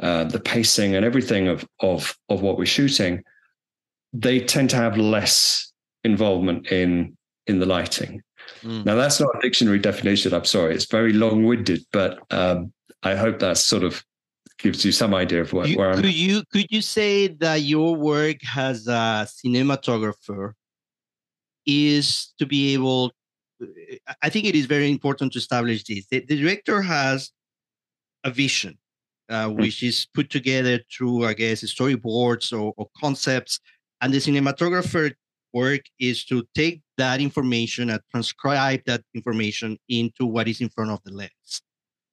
uh, 0.00 0.24
the 0.24 0.40
pacing 0.40 0.94
and 0.94 1.04
everything 1.04 1.48
of 1.48 1.66
of 1.80 2.16
of 2.28 2.42
what 2.42 2.58
we're 2.58 2.66
shooting 2.66 3.22
they 4.20 4.40
tend 4.40 4.70
to 4.70 4.76
have 4.76 4.96
less 4.96 5.72
involvement 6.04 6.68
in 6.68 7.16
in 7.46 7.58
the 7.58 7.66
lighting. 7.66 8.22
Mm. 8.62 8.84
Now 8.84 8.94
that's 8.94 9.20
not 9.20 9.36
a 9.36 9.40
dictionary 9.40 9.78
definition. 9.78 10.32
I'm 10.34 10.44
sorry, 10.44 10.74
it's 10.74 10.86
very 10.86 11.12
long-winded, 11.12 11.84
but 11.92 12.18
um, 12.30 12.72
I 13.02 13.14
hope 13.14 13.38
that 13.40 13.58
sort 13.58 13.84
of 13.84 14.02
gives 14.58 14.84
you 14.84 14.92
some 14.92 15.14
idea 15.14 15.42
of 15.42 15.52
where, 15.52 15.66
you, 15.66 15.76
where 15.76 15.90
I'm. 15.90 16.00
Could 16.00 16.14
you 16.14 16.42
could 16.52 16.66
you 16.70 16.80
say 16.80 17.28
that 17.28 17.62
your 17.62 17.94
work 17.94 18.38
as 18.56 18.86
a 18.86 19.28
cinematographer 19.28 20.52
is 21.66 22.32
to 22.38 22.46
be 22.46 22.74
able? 22.74 23.12
I 24.22 24.28
think 24.28 24.46
it 24.46 24.54
is 24.54 24.66
very 24.66 24.90
important 24.90 25.32
to 25.32 25.38
establish 25.38 25.84
this. 25.84 26.06
The, 26.10 26.24
the 26.26 26.40
director 26.40 26.82
has 26.82 27.30
a 28.24 28.30
vision, 28.30 28.78
uh, 29.28 29.48
mm. 29.48 29.56
which 29.60 29.82
is 29.82 30.06
put 30.12 30.30
together 30.30 30.80
through, 30.94 31.24
I 31.24 31.34
guess, 31.34 31.62
storyboards 31.62 32.52
or, 32.52 32.74
or 32.76 32.88
concepts 33.00 33.60
and 34.00 34.12
the 34.12 34.18
cinematographer 34.18 35.12
work 35.52 35.82
is 35.98 36.24
to 36.26 36.46
take 36.54 36.82
that 36.98 37.20
information 37.20 37.90
and 37.90 38.00
transcribe 38.10 38.80
that 38.86 39.02
information 39.14 39.78
into 39.88 40.26
what 40.26 40.48
is 40.48 40.60
in 40.60 40.68
front 40.68 40.90
of 40.90 41.00
the 41.04 41.12
lens. 41.12 41.62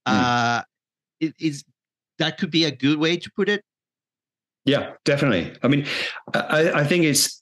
Mm. 0.07 0.13
Uh, 0.13 0.63
it 1.19 1.33
is 1.39 1.63
that 2.19 2.37
could 2.37 2.51
be 2.51 2.65
a 2.65 2.71
good 2.71 2.99
way 2.99 3.17
to 3.17 3.31
put 3.35 3.49
it. 3.49 3.63
Yeah, 4.65 4.93
definitely. 5.03 5.53
I 5.61 5.67
mean, 5.67 5.85
I, 6.33 6.71
I 6.71 6.83
think 6.83 7.03
it's 7.03 7.41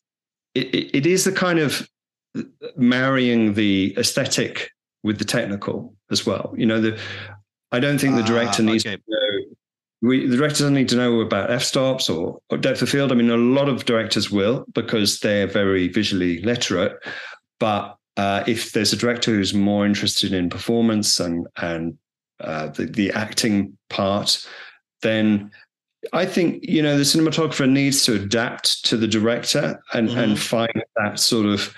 it, 0.55 0.96
it 0.96 1.05
is 1.05 1.24
the 1.24 1.31
kind 1.31 1.60
of 1.60 1.88
marrying 2.75 3.53
the 3.53 3.95
aesthetic 3.97 4.71
with 5.03 5.17
the 5.19 5.25
technical 5.25 5.93
as 6.11 6.25
well. 6.25 6.53
You 6.57 6.65
know, 6.65 6.79
the 6.79 7.00
I 7.71 7.79
don't 7.79 8.00
think 8.00 8.15
the 8.15 8.23
director 8.23 8.63
ah, 8.63 8.65
needs 8.65 8.85
okay. 8.85 8.95
to 8.95 9.01
know 9.07 9.55
we, 10.01 10.25
the 10.25 10.35
director 10.35 10.63
doesn't 10.63 10.73
need 10.73 10.89
to 10.89 10.95
know 10.95 11.21
about 11.21 11.51
f-stops 11.51 12.09
or, 12.09 12.39
or 12.50 12.57
depth 12.57 12.81
of 12.81 12.89
field. 12.89 13.11
I 13.11 13.15
mean, 13.15 13.29
a 13.29 13.38
lot 13.38 13.69
of 13.69 13.85
directors 13.85 14.31
will 14.31 14.65
because 14.73 15.19
they're 15.19 15.47
very 15.47 15.88
visually 15.88 16.41
literate. 16.41 16.97
But 17.59 17.95
uh, 18.17 18.43
if 18.47 18.71
there's 18.71 18.93
a 18.93 18.97
director 18.97 19.31
who's 19.31 19.53
more 19.53 19.85
interested 19.85 20.33
in 20.33 20.50
performance 20.50 21.19
and 21.19 21.47
and 21.57 21.97
uh, 22.39 22.67
the, 22.67 22.85
the 22.85 23.11
acting 23.11 23.77
part, 23.89 24.45
then 25.03 25.51
I 26.11 26.25
think 26.25 26.63
you 26.63 26.81
know 26.81 26.97
the 26.97 27.03
cinematographer 27.03 27.69
needs 27.69 28.03
to 28.05 28.15
adapt 28.15 28.83
to 28.85 28.97
the 28.97 29.07
director 29.07 29.79
and 29.93 30.09
mm-hmm. 30.09 30.19
and 30.19 30.39
find 30.39 30.83
that 30.95 31.19
sort 31.19 31.45
of 31.45 31.73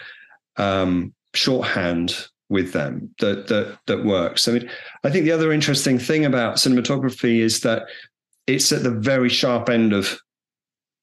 um, 0.58 1.14
shorthand 1.34 2.28
with 2.50 2.74
them 2.74 3.14
that 3.20 3.48
that 3.48 3.78
that 3.88 4.06
works. 4.06 4.48
I 4.48 4.52
mean, 4.54 4.70
I 5.04 5.10
think 5.10 5.26
the 5.26 5.32
other 5.32 5.52
interesting 5.52 5.98
thing 5.98 6.26
about 6.26 6.58
cinematography 6.58 7.40
is 7.40 7.62
that 7.62 7.84
it's 8.48 8.72
at 8.72 8.84
the 8.84 8.92
very 8.92 9.30
sharp 9.30 9.70
end 9.70 9.94
of 9.94 10.20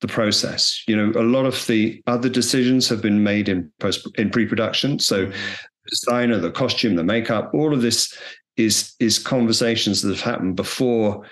the 0.00 0.08
process. 0.08 0.82
You 0.86 0.96
know, 0.96 1.20
a 1.20 1.24
lot 1.24 1.46
of 1.46 1.66
the 1.66 2.02
other 2.06 2.28
decisions 2.28 2.88
have 2.88 3.02
been 3.02 3.22
made 3.22 3.48
in 3.48 3.70
post 3.80 4.08
in 4.16 4.30
pre-production. 4.30 4.98
So 4.98 5.26
mm-hmm. 5.26 5.32
the 5.32 5.90
designer, 5.90 6.38
the 6.38 6.50
costume, 6.50 6.96
the 6.96 7.04
makeup, 7.04 7.50
all 7.52 7.74
of 7.74 7.82
this 7.82 8.16
is 8.56 8.94
is 9.00 9.18
conversations 9.18 10.02
that 10.02 10.10
have 10.10 10.20
happened 10.20 10.56
before 10.56 11.26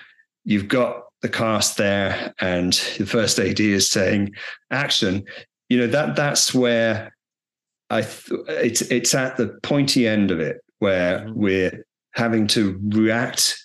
you've 0.45 0.69
got 0.69 1.03
the 1.21 1.29
cast 1.29 1.77
there 1.77 2.33
and 2.41 2.73
the 2.97 3.07
first 3.07 3.39
AD 3.39 3.61
is 3.61 3.91
saying 3.91 4.33
action. 4.71 5.25
You 5.69 5.79
know, 5.79 5.87
that 5.89 6.17
that's 6.17 6.55
where 6.55 7.13
I 7.91 8.03
th- 8.03 8.41
it's 8.49 8.83
it's 8.83 9.15
at 9.15 9.37
the 9.37 9.59
pointy 9.63 10.07
end 10.07 10.31
of 10.31 10.41
it 10.41 10.59
where 10.79 11.21
mm-hmm. 11.21 11.41
we're 11.41 11.87
having 12.13 12.47
to 12.49 12.79
react 12.89 13.57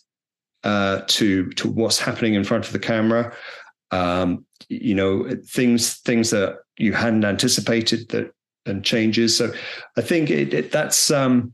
uh, 0.63 1.01
to 1.08 1.50
to 1.51 1.70
what's 1.70 2.00
happening 2.00 2.34
in 2.34 2.44
front 2.44 2.65
of 2.65 2.74
the 2.74 2.80
camera. 2.80 3.36
Um, 3.92 4.46
you 4.70 4.96
know, 4.96 5.30
things 5.48 6.00
things 6.00 6.30
that 6.32 6.58
you 6.77 6.94
hadn't 6.94 7.25
anticipated 7.25 8.10
that 8.10 8.32
and 8.65 8.84
changes. 8.84 9.36
So 9.36 9.53
I 9.98 10.01
think 10.01 10.30
it, 10.30 10.53
it, 10.53 10.72
that's 10.72 11.12
um, 11.12 11.53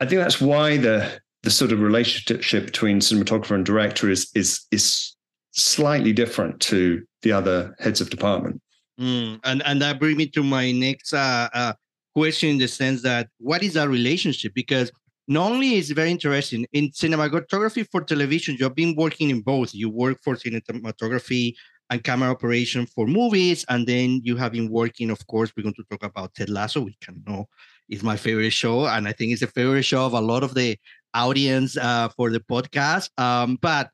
I 0.00 0.06
think 0.06 0.20
that's 0.20 0.40
why 0.40 0.76
the 0.76 1.20
the 1.42 1.50
sort 1.50 1.72
of 1.72 1.80
relationship 1.80 2.66
between 2.66 3.00
cinematographer 3.00 3.54
and 3.54 3.64
director 3.64 4.10
is 4.10 4.30
is 4.34 4.60
is 4.70 5.16
slightly 5.52 6.12
different 6.12 6.60
to 6.60 7.04
the 7.22 7.32
other 7.32 7.74
heads 7.78 8.00
of 8.00 8.10
department. 8.10 8.60
Mm, 9.00 9.40
and 9.44 9.62
and 9.64 9.82
that 9.82 9.98
brings 9.98 10.16
me 10.16 10.26
to 10.28 10.42
my 10.42 10.72
next 10.72 11.12
uh, 11.12 11.48
uh, 11.52 11.72
question 12.14 12.50
in 12.50 12.58
the 12.58 12.68
sense 12.68 13.02
that 13.02 13.28
what 13.38 13.62
is 13.62 13.74
that 13.74 13.88
relationship? 13.88 14.52
Because 14.54 14.90
not 15.26 15.50
only 15.50 15.74
is 15.74 15.90
very 15.90 16.10
interesting 16.10 16.66
in 16.72 16.90
cinematography 16.90 17.86
for 17.90 18.02
television, 18.02 18.56
you've 18.58 18.74
been 18.74 18.94
working 18.96 19.30
in 19.30 19.40
both. 19.40 19.74
You 19.74 19.88
work 19.88 20.18
for 20.22 20.34
cinematography 20.36 21.54
and 21.90 22.02
camera 22.02 22.30
operation 22.30 22.86
for 22.86 23.06
movies, 23.06 23.64
and 23.68 23.86
then 23.86 24.20
you 24.22 24.36
have 24.36 24.52
been 24.52 24.70
working. 24.70 25.10
Of 25.10 25.26
course, 25.26 25.52
we're 25.56 25.62
going 25.62 25.74
to 25.74 25.84
talk 25.90 26.02
about 26.02 26.34
Ted 26.34 26.50
Lasso. 26.50 26.80
We 26.80 26.96
can 27.00 27.22
know 27.26 27.46
it's 27.88 28.02
my 28.02 28.16
favorite 28.16 28.50
show, 28.50 28.86
and 28.86 29.06
I 29.08 29.12
think 29.12 29.32
it's 29.32 29.42
a 29.42 29.46
favorite 29.46 29.82
show 29.82 30.06
of 30.06 30.12
a 30.12 30.20
lot 30.20 30.42
of 30.42 30.54
the 30.54 30.76
audience 31.14 31.76
uh, 31.76 32.08
for 32.16 32.30
the 32.30 32.40
podcast. 32.40 33.10
Um, 33.18 33.58
but 33.60 33.90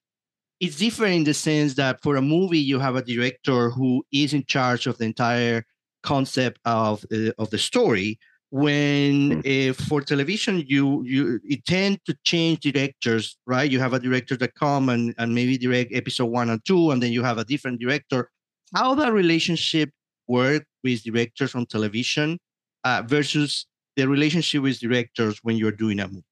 it's 0.61 0.77
different 0.77 1.15
in 1.15 1.25
the 1.25 1.35
sense 1.35 1.75
that 1.75 2.03
for 2.03 2.17
a 2.17 2.23
movie, 2.23 2.59
you 2.59 2.79
have 2.79 2.97
a 2.97 3.03
director 3.03 3.71
who 3.71 4.05
is 4.13 4.35
in 4.35 4.45
charge 4.45 4.87
of 4.87 4.99
the 4.99 5.05
entire 5.05 5.65
concept 6.03 6.59
of 6.65 7.05
uh, 7.13 7.31
of 7.39 7.51
the 7.51 7.59
story 7.59 8.19
when 8.51 9.43
uh, 9.47 9.73
for 9.73 10.01
television 10.01 10.65
you 10.67 11.03
you 11.05 11.41
you 11.45 11.57
tend 11.67 12.05
to 12.05 12.17
change 12.25 12.61
directors 12.61 13.37
right? 13.47 13.71
You 13.71 13.79
have 13.79 13.93
a 13.93 14.01
director 14.01 14.37
that 14.39 14.55
come 14.55 14.89
and, 14.89 15.15
and 15.19 15.35
maybe 15.35 15.57
direct 15.57 15.95
episode 15.95 16.27
one 16.27 16.51
and 16.51 16.65
two 16.65 16.91
and 16.91 17.03
then 17.03 17.13
you 17.13 17.23
have 17.23 17.39
a 17.39 17.45
different 17.45 17.81
director. 17.81 18.31
How 18.75 18.95
that 18.95 19.13
relationship 19.13 19.91
work 20.27 20.65
with 20.83 21.03
directors 21.05 21.55
on 21.55 21.67
television 21.67 22.39
uh, 22.85 23.03
versus 23.07 23.67
the 23.97 24.09
relationship 24.09 24.63
with 24.63 24.81
directors 24.81 25.39
when 25.43 25.57
you're 25.57 25.73
doing 25.73 26.01
a 26.01 26.09
movie? 26.09 26.25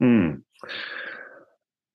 Hmm. 0.00 0.34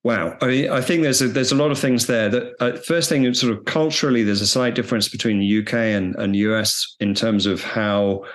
Wow, 0.03 0.37
I 0.41 0.47
mean, 0.47 0.69
I 0.69 0.81
think 0.81 1.03
there's 1.03 1.21
a, 1.21 1.29
there's 1.29 1.53
a 1.53 1.55
lot 1.55 1.71
of 1.71 1.79
things 1.79 2.07
there. 2.07 2.27
That 2.27 2.53
uh, 2.59 2.77
first 2.79 3.07
thing, 3.07 3.33
sort 3.33 3.57
of 3.57 3.63
culturally, 3.63 4.23
there's 4.23 4.41
a 4.41 4.47
slight 4.47 4.75
difference 4.75 5.07
between 5.07 5.39
the 5.39 5.59
UK 5.59 5.73
and, 5.73 6.13
and 6.15 6.35
US 6.35 6.95
in 6.99 7.13
terms 7.13 7.45
of 7.45 7.63
how 7.63 8.25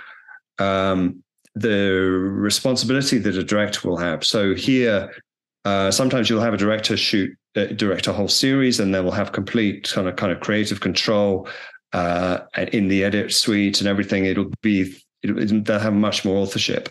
um, 0.59 1.23
the 1.55 1.91
responsibility 1.91 3.19
that 3.19 3.37
a 3.37 3.45
director 3.45 3.87
will 3.87 3.99
have. 3.99 4.25
So 4.25 4.55
here, 4.55 5.13
uh, 5.67 5.91
sometimes 5.91 6.31
you'll 6.31 6.41
have 6.41 6.55
a 6.55 6.59
director 6.59 6.97
shoot 6.97 7.31
uh, 7.55 7.67
direct 7.67 8.07
a 8.07 8.15
whole 8.15 8.29
series, 8.29 8.81
and 8.81 8.95
they 8.95 9.01
will 9.01 9.11
have 9.11 9.33
complete 9.33 9.91
kind 9.93 10.09
of 10.09 10.17
kind 10.17 10.33
of 10.33 10.41
creative 10.41 10.81
control 10.81 11.49
uh, 11.93 12.39
in 12.73 12.89
the 12.89 13.05
edit 13.05 13.35
suite 13.35 13.81
and 13.81 13.89
everything. 13.89 14.25
It'll 14.25 14.51
be 14.63 14.97
it, 15.23 15.65
they'll 15.67 15.79
have 15.79 15.93
much 15.93 16.25
more 16.25 16.37
authorship 16.37 16.89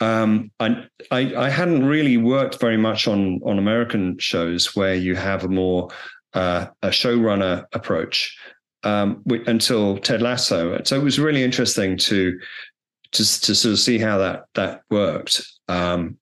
um, 0.00 0.50
I, 0.60 0.84
I, 1.10 1.34
I 1.34 1.48
hadn't 1.48 1.84
really 1.84 2.16
worked 2.16 2.60
very 2.60 2.76
much 2.76 3.08
on 3.08 3.40
on 3.44 3.58
American 3.58 4.18
shows 4.18 4.76
where 4.76 4.94
you 4.94 5.16
have 5.16 5.44
a 5.44 5.48
more 5.48 5.88
uh, 6.34 6.66
a 6.82 6.88
showrunner 6.88 7.64
approach 7.72 8.38
um, 8.84 9.22
until 9.46 9.98
Ted 9.98 10.22
Lasso. 10.22 10.80
So 10.84 10.96
it 10.96 11.02
was 11.02 11.18
really 11.18 11.42
interesting 11.42 11.96
to 11.98 12.38
to 13.12 13.24
to 13.24 13.54
sort 13.54 13.72
of 13.72 13.78
see 13.78 13.98
how 13.98 14.18
that 14.18 14.44
that 14.54 14.82
worked. 14.90 15.42
Um, 15.68 16.18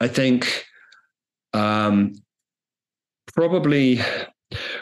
I 0.00 0.08
think 0.08 0.66
um, 1.52 2.14
probably 3.34 4.00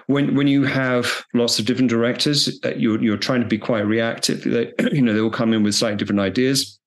when 0.07 0.35
when 0.35 0.47
you 0.47 0.64
have 0.64 1.25
lots 1.35 1.59
of 1.59 1.66
different 1.66 1.90
directors, 1.90 2.59
uh, 2.64 2.71
you're 2.75 3.02
you're 3.02 3.19
trying 3.19 3.43
to 3.43 3.47
be 3.47 3.59
quite 3.59 3.81
reactive. 3.81 4.45
They, 4.45 4.73
you 4.93 5.02
know, 5.02 5.12
they 5.12 5.21
all 5.21 5.28
come 5.28 5.52
in 5.52 5.62
with 5.62 5.75
slightly 5.75 5.99
different 5.99 6.21
ideas 6.21 6.78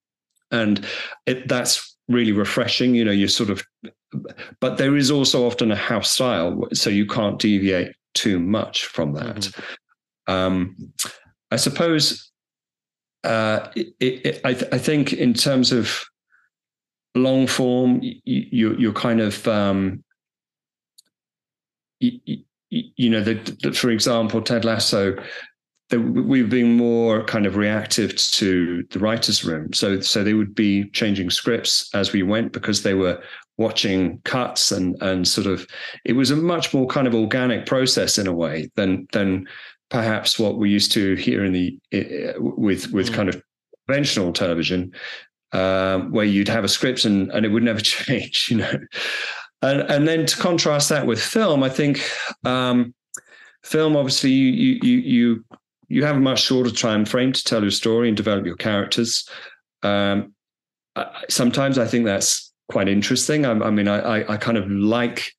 and 0.52 0.86
it, 1.26 1.48
that's 1.48 1.98
really 2.08 2.32
refreshing. 2.32 2.96
You 2.96 3.06
know, 3.06 3.12
you 3.12 3.28
sort 3.28 3.50
of, 3.50 3.64
but 4.60 4.78
there 4.78 4.96
is 4.96 5.12
also 5.12 5.46
often 5.46 5.72
a 5.72 5.76
house 5.76 6.12
style, 6.12 6.68
so 6.74 6.90
you 6.90 7.06
can't 7.06 7.40
deviate 7.40 7.94
too 8.14 8.40
much 8.40 8.86
from 8.86 9.14
that. 9.14 9.36
Mm-hmm. 9.36 10.34
Um, 10.34 10.76
I 11.52 11.56
suppose 11.56 12.32
uh, 13.24 13.68
it, 13.76 13.94
it, 14.00 14.42
I, 14.44 14.54
th- 14.54 14.74
I, 14.74 14.78
think 14.78 15.14
in 15.14 15.34
terms 15.34 15.72
of 15.72 16.04
long 17.16 17.48
form, 17.48 18.00
you, 18.02 18.76
you're 18.78 18.94
kind 18.94 19.22
of 19.22 19.48
um, 19.48 20.04
you, 22.00 22.44
you, 22.70 23.10
know, 23.10 23.22
the, 23.22 23.36
the, 23.62 23.74
for 23.74 23.90
example, 23.90 24.42
Ted 24.42 24.66
Lasso 24.66 25.16
we've 25.96 26.50
been 26.50 26.76
more 26.76 27.24
kind 27.24 27.46
of 27.46 27.56
reactive 27.56 28.16
to 28.16 28.84
the 28.90 29.00
writers' 29.00 29.46
room. 29.46 29.72
So, 29.74 30.02
so 30.02 30.24
they 30.24 30.34
would 30.34 30.54
be 30.54 30.90
changing 30.90 31.30
scripts 31.30 31.90
as 31.94 32.12
we 32.12 32.24
went 32.24 32.52
because 32.52 32.84
they 32.84 32.94
were 32.94 33.22
watching 33.58 34.20
cuts 34.26 34.72
and 34.72 35.02
and 35.02 35.28
sort 35.28 35.48
of. 35.48 35.66
It 36.04 36.14
was 36.14 36.30
a 36.30 36.36
much 36.36 36.74
more 36.74 36.88
kind 36.88 37.08
of 37.08 37.16
organic 37.16 37.66
process 37.66 38.18
in 38.18 38.28
a 38.28 38.34
way 38.34 38.70
than 38.76 39.08
than 39.14 39.48
perhaps 39.90 40.38
what 40.38 40.58
we 40.58 40.70
used 40.70 40.92
to 40.94 41.16
hear 41.16 41.46
in 41.46 41.54
the 41.54 41.80
with 42.38 42.92
with 42.92 43.10
mm. 43.10 43.14
kind 43.14 43.30
of 43.30 43.42
conventional 43.88 44.34
television, 44.34 44.92
um, 45.54 46.12
where 46.12 46.26
you'd 46.26 46.50
have 46.50 46.66
a 46.66 46.70
script 46.70 47.06
and 47.06 47.32
and 47.32 47.46
it 47.46 47.50
would 47.50 47.64
never 47.64 47.82
change, 47.82 48.48
you 48.52 48.58
know. 48.58 48.74
And 49.62 49.82
and 49.82 50.06
then 50.06 50.26
to 50.26 50.38
contrast 50.38 50.90
that 50.90 51.08
with 51.08 51.22
film, 51.22 51.64
I 51.64 51.70
think. 51.70 52.02
Um, 52.44 52.94
film 53.64 53.98
obviously 53.98 54.32
you 54.32 54.80
you 54.82 54.98
you 54.98 55.46
you 55.88 56.04
have 56.04 56.18
a 56.18 56.20
much 56.20 56.42
shorter 56.44 56.72
time 56.72 57.06
frame 57.06 57.32
to 57.32 57.44
tell 57.44 57.62
your 57.62 57.72
story 57.72 58.08
and 58.08 58.18
develop 58.18 58.46
your 58.46 58.56
characters. 58.56 59.28
Um, 59.84 60.34
sometimes 61.30 61.78
I 61.78 61.86
think 61.86 62.06
that's 62.06 62.52
quite 62.70 62.90
interesting. 62.90 63.46
I, 63.46 63.52
I 63.52 63.70
mean, 63.70 63.88
I, 63.88 64.30
I, 64.30 64.38
kind 64.38 64.58
of 64.58 64.70
like 64.70 65.32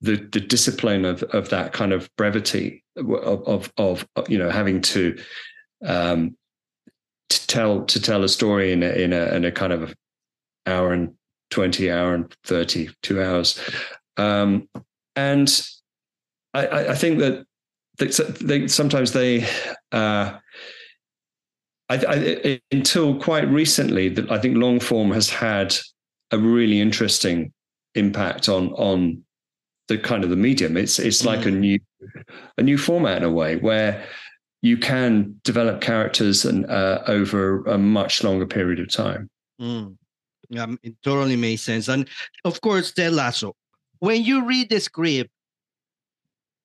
the 0.00 0.16
the 0.32 0.40
discipline 0.40 1.04
of 1.04 1.22
of 1.24 1.50
that 1.50 1.72
kind 1.72 1.92
of 1.92 2.08
brevity 2.16 2.82
of 2.96 3.42
of, 3.46 3.72
of 3.76 4.06
you 4.28 4.38
know 4.38 4.50
having 4.50 4.80
to 4.80 5.18
um, 5.84 6.36
to 7.28 7.46
tell 7.46 7.84
to 7.84 8.00
tell 8.00 8.24
a 8.24 8.28
story 8.28 8.72
in 8.72 8.82
a 8.82 8.90
in 8.90 9.12
a 9.12 9.34
in 9.34 9.44
a 9.44 9.52
kind 9.52 9.72
of 9.72 9.94
hour 10.66 10.92
and 10.92 11.14
twenty 11.50 11.90
hour 11.90 12.14
and 12.14 12.34
thirty 12.44 12.88
two 13.02 13.22
hours, 13.22 13.60
um, 14.16 14.68
and 15.16 15.66
I, 16.54 16.88
I 16.88 16.94
think 16.94 17.18
that 17.18 17.46
they, 17.98 18.06
they 18.40 18.68
sometimes 18.68 19.12
they 19.12 19.46
uh, 19.92 20.38
I, 21.88 21.96
I, 22.08 22.60
until 22.70 23.18
quite 23.20 23.48
recently 23.48 24.08
that 24.10 24.30
I 24.30 24.38
think 24.38 24.56
long 24.56 24.80
form 24.80 25.10
has 25.10 25.28
had 25.28 25.74
a 26.30 26.38
really 26.38 26.80
interesting 26.80 27.52
impact 27.94 28.48
on 28.48 28.70
on 28.72 29.22
the 29.88 29.98
kind 29.98 30.24
of 30.24 30.30
the 30.30 30.36
medium. 30.36 30.76
It's 30.76 30.98
it's 30.98 31.24
like 31.24 31.44
a 31.44 31.50
mm. 31.50 31.58
new 31.58 31.78
a 32.56 32.62
new 32.62 32.78
format 32.78 33.18
in 33.18 33.24
a 33.24 33.30
way 33.30 33.56
where 33.56 34.04
you 34.62 34.78
can 34.78 35.40
develop 35.44 35.80
characters 35.80 36.44
and 36.44 36.64
uh, 36.66 37.02
over 37.06 37.64
a 37.64 37.76
much 37.76 38.22
longer 38.22 38.46
period 38.46 38.78
of 38.78 38.88
time. 38.90 39.28
Mm. 39.60 39.96
Um, 40.56 40.78
it 40.82 40.94
totally 41.02 41.36
makes 41.36 41.62
sense. 41.62 41.88
And 41.88 42.08
of 42.44 42.60
course, 42.60 42.92
Ted 42.92 43.12
Lasso. 43.12 43.54
When 43.98 44.22
you 44.24 44.46
read 44.46 44.70
the 44.70 44.80
script, 44.80 45.30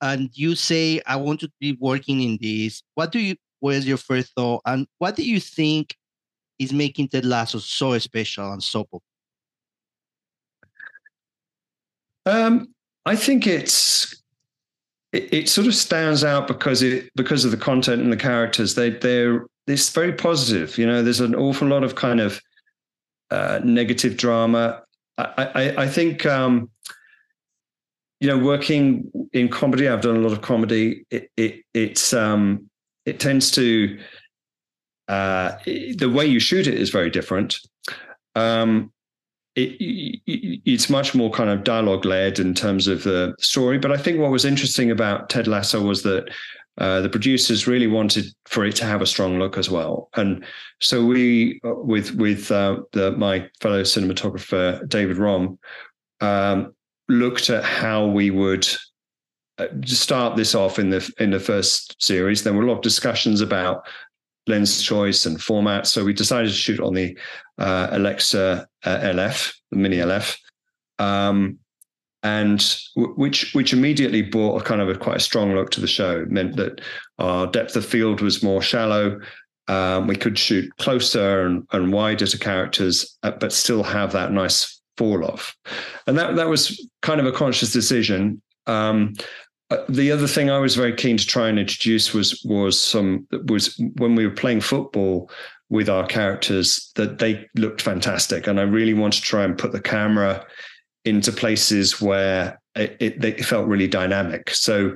and 0.02 0.30
you 0.34 0.56
say, 0.56 1.02
I 1.06 1.16
want 1.16 1.40
to 1.42 1.52
be 1.60 1.78
working 1.80 2.22
in 2.22 2.38
this, 2.42 2.84
what 2.96 3.12
do 3.12 3.20
you, 3.20 3.36
what 3.60 3.76
is 3.76 3.88
your 3.88 3.98
first 3.98 4.34
thought? 4.36 4.62
And 4.66 4.88
what 5.00 5.16
do 5.16 5.24
you 5.24 5.40
think 5.40 5.96
is 6.60 6.74
making 6.74 7.10
Ted 7.10 7.26
Lasso 7.26 7.60
so 7.60 7.98
special 7.98 8.52
and 8.52 8.62
so 8.62 8.84
popular? 8.84 9.02
Um, 12.26 12.74
I 13.06 13.16
think 13.16 13.48
it's 13.48 14.22
it, 15.14 15.34
it, 15.34 15.50
sort 15.50 15.68
of 15.68 15.74
stands 15.74 16.26
out 16.26 16.48
because 16.48 16.82
it 16.84 17.10
because 17.16 17.46
of 17.46 17.52
the 17.52 17.58
content 17.58 18.02
and 18.02 18.12
the 18.12 18.18
characters. 18.18 18.76
They 18.76 18.90
they're 18.90 19.46
it's 19.66 19.90
very 19.90 20.12
positive. 20.12 20.78
You 20.78 20.86
know, 20.86 21.02
there's 21.02 21.22
an 21.22 21.36
awful 21.36 21.70
lot 21.70 21.84
of 21.84 21.96
kind 21.96 22.20
of 22.20 22.42
uh, 23.32 23.62
negative 23.64 24.18
drama. 24.18 24.84
I 25.18 25.52
I, 25.56 25.84
I 25.84 25.88
think 25.88 26.26
um, 26.26 26.70
you 28.20 28.28
know 28.28 28.38
working 28.38 29.12
in 29.34 29.50
comedy. 29.50 29.88
I've 29.88 30.02
done 30.02 30.18
a 30.18 30.20
lot 30.20 30.32
of 30.32 30.42
comedy. 30.42 31.06
It, 31.12 31.30
it 31.38 31.62
it's 31.74 32.14
um, 32.14 32.70
it 33.06 33.20
tends 33.20 33.52
to 33.52 34.00
uh, 35.08 35.54
the 35.66 36.12
way 36.14 36.26
you 36.26 36.40
shoot 36.40 36.68
it 36.68 36.76
is 36.76 36.90
very 36.90 37.10
different. 37.10 37.58
Um, 38.36 38.92
it, 39.56 40.22
it's 40.66 40.90
much 40.90 41.16
more 41.16 41.32
kind 41.32 41.50
of 41.50 41.64
dialogue 41.64 42.06
led 42.06 42.40
in 42.40 42.54
terms 42.54 42.88
of 42.88 43.04
the 43.04 43.34
story. 43.40 43.80
But 43.80 43.92
I 43.92 43.98
think 43.98 44.20
what 44.20 44.32
was 44.32 44.46
interesting 44.46 44.92
about 44.92 45.30
Ted 45.30 45.48
Lasso 45.48 45.82
was 45.82 46.04
that 46.04 46.30
uh, 46.78 47.02
the 47.02 47.10
producers 47.10 47.66
really 47.66 47.88
wanted 47.88 48.26
for 48.46 48.64
it 48.66 48.76
to 48.76 48.86
have 48.86 49.02
a 49.02 49.08
strong 49.08 49.40
look 49.40 49.58
as 49.58 49.70
well, 49.70 50.10
and 50.16 50.46
so 50.80 51.04
we, 51.04 51.60
uh, 51.66 51.74
with 51.74 52.14
with 52.16 52.52
uh, 52.52 52.82
the, 52.92 53.12
my 53.14 53.50
fellow 53.62 53.82
cinematographer 53.82 54.88
David 54.88 55.18
Rom, 55.18 55.58
um, 56.22 56.76
looked 57.10 57.50
at 57.50 57.64
how 57.64 58.06
we 58.06 58.32
would 58.32 58.68
uh, 59.58 59.68
start 59.86 60.36
this 60.36 60.54
off 60.54 60.80
in 60.80 60.90
the 60.90 61.12
in 61.20 61.32
the 61.32 61.40
first 61.40 61.96
series. 62.04 62.44
There 62.44 62.54
were 62.54 62.64
a 62.64 62.68
lot 62.68 62.78
of 62.78 62.84
discussions 62.84 63.42
about 63.42 63.88
lens 64.48 64.82
choice 64.82 65.26
and 65.26 65.42
format. 65.42 65.88
So 65.88 66.04
we 66.04 66.14
decided 66.14 66.50
to 66.50 66.56
shoot 66.56 66.80
on 66.80 66.94
the 66.94 67.18
uh, 67.58 67.90
Alexa 67.92 68.68
uh, 68.84 69.00
LF, 69.00 69.54
the 69.72 69.78
Mini 69.78 69.98
LF, 69.98 70.38
um, 71.00 71.60
and 72.24 72.60
w- 72.96 73.14
which 73.16 73.54
which 73.54 73.74
immediately 73.74 74.22
brought 74.22 74.62
a 74.62 74.64
kind 74.64 74.82
of 74.82 74.90
a 74.90 74.96
quite 74.96 75.18
a 75.18 75.22
strong 75.22 75.54
look 75.54 75.72
to 75.72 75.82
the 75.82 75.88
show. 75.88 76.22
It 76.22 76.32
meant 76.32 76.56
that 76.58 76.82
our 77.20 77.48
depth 77.48 77.76
of 77.76 77.86
field 77.86 78.22
was 78.22 78.44
more 78.44 78.62
shallow. 78.62 79.20
Um, 79.70 80.08
we 80.08 80.16
could 80.16 80.38
shoot 80.38 80.70
closer 80.78 81.46
and, 81.46 81.68
and 81.74 81.92
wider 81.92 82.26
to 82.26 82.38
characters, 82.38 83.18
uh, 83.24 83.32
but 83.32 83.52
still 83.52 83.84
have 83.84 84.14
that 84.14 84.32
nice 84.32 84.77
fall 84.98 85.24
off. 85.24 85.56
And 86.06 86.18
that 86.18 86.36
that 86.36 86.48
was 86.48 86.90
kind 87.02 87.20
of 87.20 87.26
a 87.26 87.32
conscious 87.32 87.72
decision. 87.72 88.42
Um, 88.66 89.14
uh, 89.70 89.84
the 89.90 90.12
other 90.12 90.28
thing 90.28 90.50
I 90.50 90.60
was 90.60 90.76
very 90.76 90.94
keen 90.94 91.18
to 91.18 91.26
try 91.26 91.50
and 91.50 91.60
introduce 91.60 92.14
was 92.14 92.42
was 92.46 92.82
some 92.82 93.28
was 93.48 93.76
when 93.98 94.16
we 94.16 94.26
were 94.26 94.34
playing 94.34 94.62
football 94.62 95.30
with 95.70 95.90
our 95.90 96.06
characters 96.06 96.92
that 96.96 97.20
they 97.20 97.46
looked 97.56 97.82
fantastic, 97.82 98.48
and 98.48 98.60
I 98.60 98.64
really 98.64 98.94
want 98.94 99.14
to 99.14 99.22
try 99.22 99.44
and 99.44 99.58
put 99.58 99.74
the 99.74 99.82
camera 99.82 100.46
into 101.04 101.32
places 101.32 102.02
where 102.02 102.60
it, 102.76 102.98
it, 103.00 103.24
it 103.24 103.46
felt 103.46 103.68
really 103.68 103.88
dynamic. 103.88 104.50
So 104.52 104.96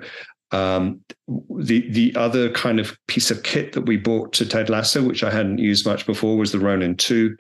um, 0.51 1.01
the 1.27 1.89
the 1.91 2.13
other 2.15 2.50
kind 2.51 2.79
of 2.79 2.98
piece 3.08 3.31
of 3.31 3.43
kit 3.43 3.74
that 3.74 3.86
we 3.86 3.98
bought 3.98 4.34
to 4.34 4.46
Ted 4.46 4.70
Lasso, 4.70 5.03
which 5.03 5.24
I 5.24 5.31
hadn't 5.31 5.60
used 5.60 5.86
much 5.86 6.05
before, 6.05 6.38
was 6.38 6.51
the 6.51 6.60
Ronin 6.60 6.96
Two, 6.96 7.36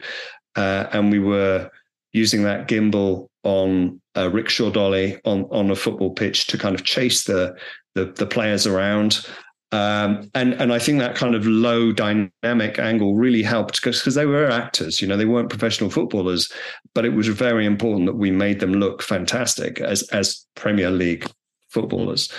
uh, 0.55 0.87
and 0.91 1.11
we 1.11 1.19
were 1.19 1.69
using 2.13 2.43
that 2.43 2.67
gimbal 2.67 3.27
on 3.43 3.99
a 4.15 4.29
rickshaw 4.29 4.69
dolly 4.69 5.19
on 5.25 5.45
on 5.51 5.71
a 5.71 5.75
football 5.75 6.11
pitch 6.11 6.47
to 6.47 6.57
kind 6.57 6.75
of 6.75 6.83
chase 6.83 7.23
the 7.23 7.55
the, 7.95 8.05
the 8.05 8.25
players 8.25 8.67
around. 8.67 9.25
Um, 9.73 10.29
and 10.35 10.53
and 10.55 10.73
I 10.73 10.79
think 10.79 10.99
that 10.99 11.15
kind 11.15 11.33
of 11.33 11.47
low 11.47 11.93
dynamic 11.93 12.77
angle 12.77 13.15
really 13.15 13.41
helped 13.41 13.81
because 13.81 14.03
they 14.15 14.25
were 14.25 14.49
actors, 14.49 15.01
you 15.01 15.07
know, 15.07 15.15
they 15.15 15.25
weren't 15.25 15.49
professional 15.49 15.89
footballers, 15.89 16.51
but 16.93 17.05
it 17.05 17.13
was 17.13 17.29
very 17.29 17.65
important 17.65 18.05
that 18.07 18.17
we 18.17 18.31
made 18.31 18.59
them 18.59 18.73
look 18.73 19.01
fantastic 19.01 19.79
as 19.79 20.03
as 20.09 20.45
Premier 20.55 20.91
League 20.91 21.25
footballers. 21.69 22.29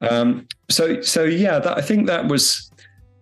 Um, 0.00 0.48
so 0.68 1.00
so 1.00 1.22
yeah, 1.22 1.60
that, 1.60 1.78
I 1.78 1.80
think 1.80 2.08
that 2.08 2.26
was 2.26 2.70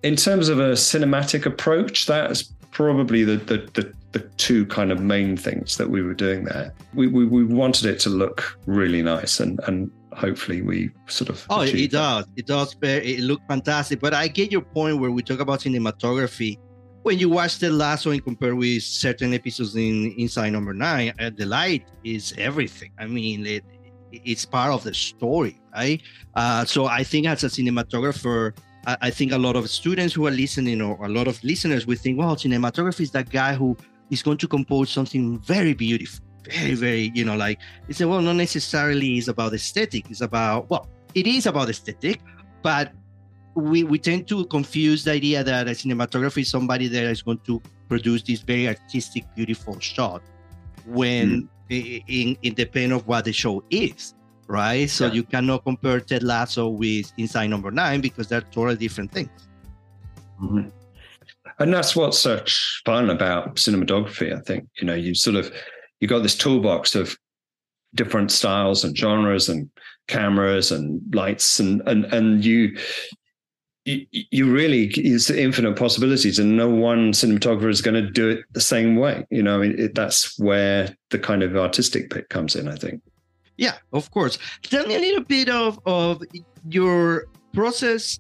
in 0.02 0.16
terms 0.16 0.48
of 0.48 0.59
a 0.59 0.72
cinematic 0.72 1.44
approach. 1.44 2.07
That's 2.07 2.52
probably 2.72 3.22
the, 3.22 3.37
the 3.37 3.58
the 3.74 3.92
the 4.12 4.20
two 4.37 4.66
kind 4.66 4.92
of 4.92 5.00
main 5.00 5.37
things 5.37 5.76
that 5.76 5.88
we 5.88 6.02
were 6.02 6.14
doing 6.14 6.44
there. 6.44 6.74
We 6.94 7.06
we, 7.06 7.24
we 7.24 7.44
wanted 7.44 7.87
it 7.87 8.00
to 8.00 8.11
look 8.11 8.58
really 8.66 9.02
nice 9.02 9.40
and 9.40 9.61
and 9.66 9.90
hopefully 10.12 10.61
we 10.61 10.90
sort 11.06 11.30
of 11.30 11.46
oh 11.48 11.62
it 11.62 11.90
does. 11.90 12.26
It 12.37 12.46
does 12.46 12.74
it 12.82 13.20
looked 13.20 13.46
fantastic. 13.48 14.00
But 14.00 14.14
i 14.14 14.26
get 14.28 14.50
your 14.50 14.62
point 14.62 14.98
where 14.98 15.11
we 15.11 15.22
talk 15.22 15.40
about 15.40 15.61
cinematography. 15.61 16.58
When 17.02 17.18
you 17.18 17.28
watch 17.28 17.58
the 17.58 17.70
last 17.70 18.06
one 18.06 18.20
compared 18.20 18.54
with 18.54 18.82
certain 18.82 19.35
episodes 19.35 19.74
in 19.74 20.12
inside 20.18 20.50
number 20.50 20.74
nine 20.74 21.12
uh, 21.18 21.30
the 21.35 21.46
light 21.46 21.88
is 22.04 22.35
everything. 22.38 22.90
I 22.98 23.06
mean 23.06 23.46
it, 23.46 23.64
it's 24.12 24.44
part 24.44 24.72
of 24.72 24.82
the 24.82 24.94
story 24.94 25.58
right? 25.74 26.02
Uh, 26.35 26.64
so 26.66 26.85
i 26.85 27.02
think 27.02 27.26
as 27.26 27.44
a 27.44 27.48
cinematographer 27.48 28.54
I, 28.87 28.97
I 29.03 29.11
think 29.11 29.33
a 29.33 29.38
lot 29.38 29.57
of 29.57 29.68
students 29.71 30.14
who 30.14 30.27
are 30.27 30.31
listening 30.31 30.81
or 30.81 31.05
a 31.05 31.09
lot 31.09 31.29
of 31.29 31.42
listeners 31.45 31.87
will 31.87 31.97
think 31.97 32.18
well 32.18 32.37
cinematography 32.37 33.01
is 33.01 33.11
that 33.12 33.31
guy 33.31 33.55
who 33.55 33.77
is 34.11 34.23
going 34.23 34.38
to 34.38 34.49
compose 34.49 34.90
something 34.90 35.38
very 35.40 35.73
beautiful, 35.73 36.25
very, 36.45 36.75
very, 36.75 37.11
you 37.14 37.25
know, 37.25 37.37
like 37.37 37.59
it's 37.88 38.01
well, 38.01 38.21
not 38.21 38.37
necessarily 38.37 39.18
is 39.18 39.29
about 39.29 39.55
aesthetic. 39.55 40.11
It's 40.11 40.21
about 40.21 40.68
well, 40.71 40.88
it 41.14 41.27
is 41.27 41.47
about 41.47 41.68
aesthetic, 41.68 42.21
but 42.62 42.92
we 43.55 43.85
we 43.85 43.99
tend 43.99 44.29
to 44.29 44.45
confuse 44.47 45.05
the 45.05 45.12
idea 45.12 45.45
that 45.45 45.68
a 45.68 45.73
cinematographer 45.73 46.40
is 46.40 46.51
somebody 46.51 46.88
that 46.88 47.05
is 47.05 47.23
going 47.23 47.40
to 47.47 47.61
produce 47.88 48.23
this 48.23 48.40
very 48.40 48.68
artistic, 48.68 49.25
beautiful 49.35 49.79
shot 49.81 50.23
when 50.87 51.49
mm. 51.71 52.05
in, 52.09 52.37
in 52.42 52.55
depend 52.55 52.92
of 52.92 53.07
what 53.07 53.25
the 53.25 53.33
show 53.33 53.62
is 53.71 54.14
right? 54.53 54.88
So 54.88 55.07
yeah. 55.07 55.12
you 55.15 55.23
cannot 55.25 55.65
compare 55.65 55.99
Ted 55.99 56.23
Lasso 56.23 56.69
with 56.69 57.12
Inside 57.17 57.49
Number 57.49 57.71
Nine 57.71 58.01
because 58.01 58.29
they're 58.29 58.49
totally 58.53 58.77
different 58.77 59.11
things. 59.11 59.31
Mm-hmm 60.41 60.69
and 61.59 61.73
that's 61.73 61.95
what's 61.95 62.19
such 62.19 62.83
fun 62.85 63.11
about 63.11 63.57
cinematography. 63.57 64.37
I 64.37 64.41
think 64.41 64.69
you 64.81 64.87
know 64.87 64.95
you 64.95 65.15
sort 65.15 65.37
of 65.37 65.53
you 66.01 66.09
got 66.09 66.23
this 66.23 66.37
toolbox 66.37 66.95
of 66.95 67.17
different 67.95 68.31
styles 68.31 68.85
and 68.85 68.97
genres 68.97 69.49
and 69.49 69.71
cameras 70.09 70.73
and 70.73 71.01
lights 71.15 71.61
and 71.61 71.83
and 71.87 72.05
and 72.07 72.45
you 72.45 72.77
you, 73.85 74.07
you 74.11 74.51
really 74.51 74.87
it's 74.87 75.31
infinite 75.31 75.77
possibilities 75.77 76.38
and 76.38 76.57
no 76.57 76.69
one 76.69 77.12
cinematographer 77.12 77.69
is 77.69 77.83
going 77.83 77.95
to 77.95 78.11
do 78.11 78.29
it 78.31 78.45
the 78.53 78.61
same 78.61 78.97
way 78.97 79.27
you 79.31 79.43
know 79.43 79.62
I 79.62 79.67
it, 79.67 79.95
that's 79.95 80.38
where 80.38 80.97
the 81.11 81.19
kind 81.19 81.43
of 81.43 81.57
artistic 81.57 82.11
bit 82.11 82.29
comes 82.29 82.55
in 82.57 82.69
i 82.69 82.77
think 82.77 83.03
yeah 83.57 83.75
of 83.93 84.11
course 84.11 84.38
tell 84.62 84.87
me 84.87 84.97
a 84.97 85.01
little 85.01 85.25
bit 85.25 85.49
of 85.49 85.79
of 85.87 86.23
your 86.69 87.27
process 87.53 88.19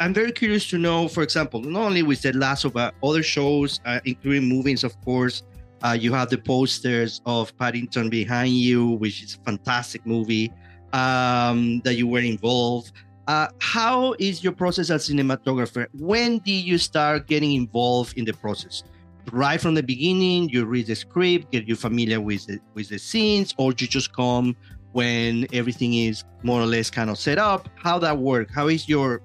I'm 0.00 0.12
very 0.12 0.32
curious 0.32 0.68
to 0.70 0.78
know, 0.78 1.08
for 1.08 1.22
example, 1.22 1.60
not 1.62 1.82
only 1.82 2.02
with 2.02 2.22
Ted 2.22 2.34
Lasso, 2.34 2.68
but 2.68 2.94
other 3.02 3.22
shows, 3.22 3.80
uh, 3.84 4.00
including 4.04 4.48
movies, 4.48 4.82
of 4.82 5.00
course. 5.04 5.42
Uh, 5.82 5.96
you 5.98 6.12
have 6.12 6.30
the 6.30 6.38
posters 6.38 7.20
of 7.26 7.56
Paddington 7.58 8.10
behind 8.10 8.52
you, 8.52 8.86
which 8.86 9.22
is 9.22 9.36
a 9.36 9.38
fantastic 9.44 10.04
movie 10.04 10.52
um, 10.92 11.80
that 11.84 11.94
you 11.94 12.08
were 12.08 12.20
involved. 12.20 12.92
Uh, 13.28 13.46
how 13.60 14.14
is 14.18 14.42
your 14.42 14.52
process 14.52 14.90
as 14.90 15.08
cinematographer? 15.08 15.86
When 15.92 16.38
did 16.38 16.64
you 16.64 16.78
start 16.78 17.28
getting 17.28 17.52
involved 17.52 18.18
in 18.18 18.24
the 18.24 18.32
process? 18.32 18.82
Right 19.32 19.60
from 19.60 19.74
the 19.74 19.82
beginning, 19.82 20.48
you 20.48 20.64
read 20.64 20.86
the 20.86 20.94
script, 20.94 21.52
get 21.52 21.68
you 21.68 21.76
familiar 21.76 22.20
with 22.20 22.46
the, 22.46 22.58
with 22.74 22.88
the 22.88 22.98
scenes, 22.98 23.54
or 23.58 23.72
you 23.72 23.86
just 23.86 24.12
come 24.12 24.56
when 24.92 25.46
everything 25.52 25.94
is 25.94 26.24
more 26.42 26.60
or 26.60 26.66
less 26.66 26.90
kind 26.90 27.10
of 27.10 27.18
set 27.18 27.38
up? 27.38 27.68
How 27.76 27.98
that 27.98 28.18
work? 28.18 28.50
How 28.52 28.68
is 28.68 28.88
your 28.88 29.22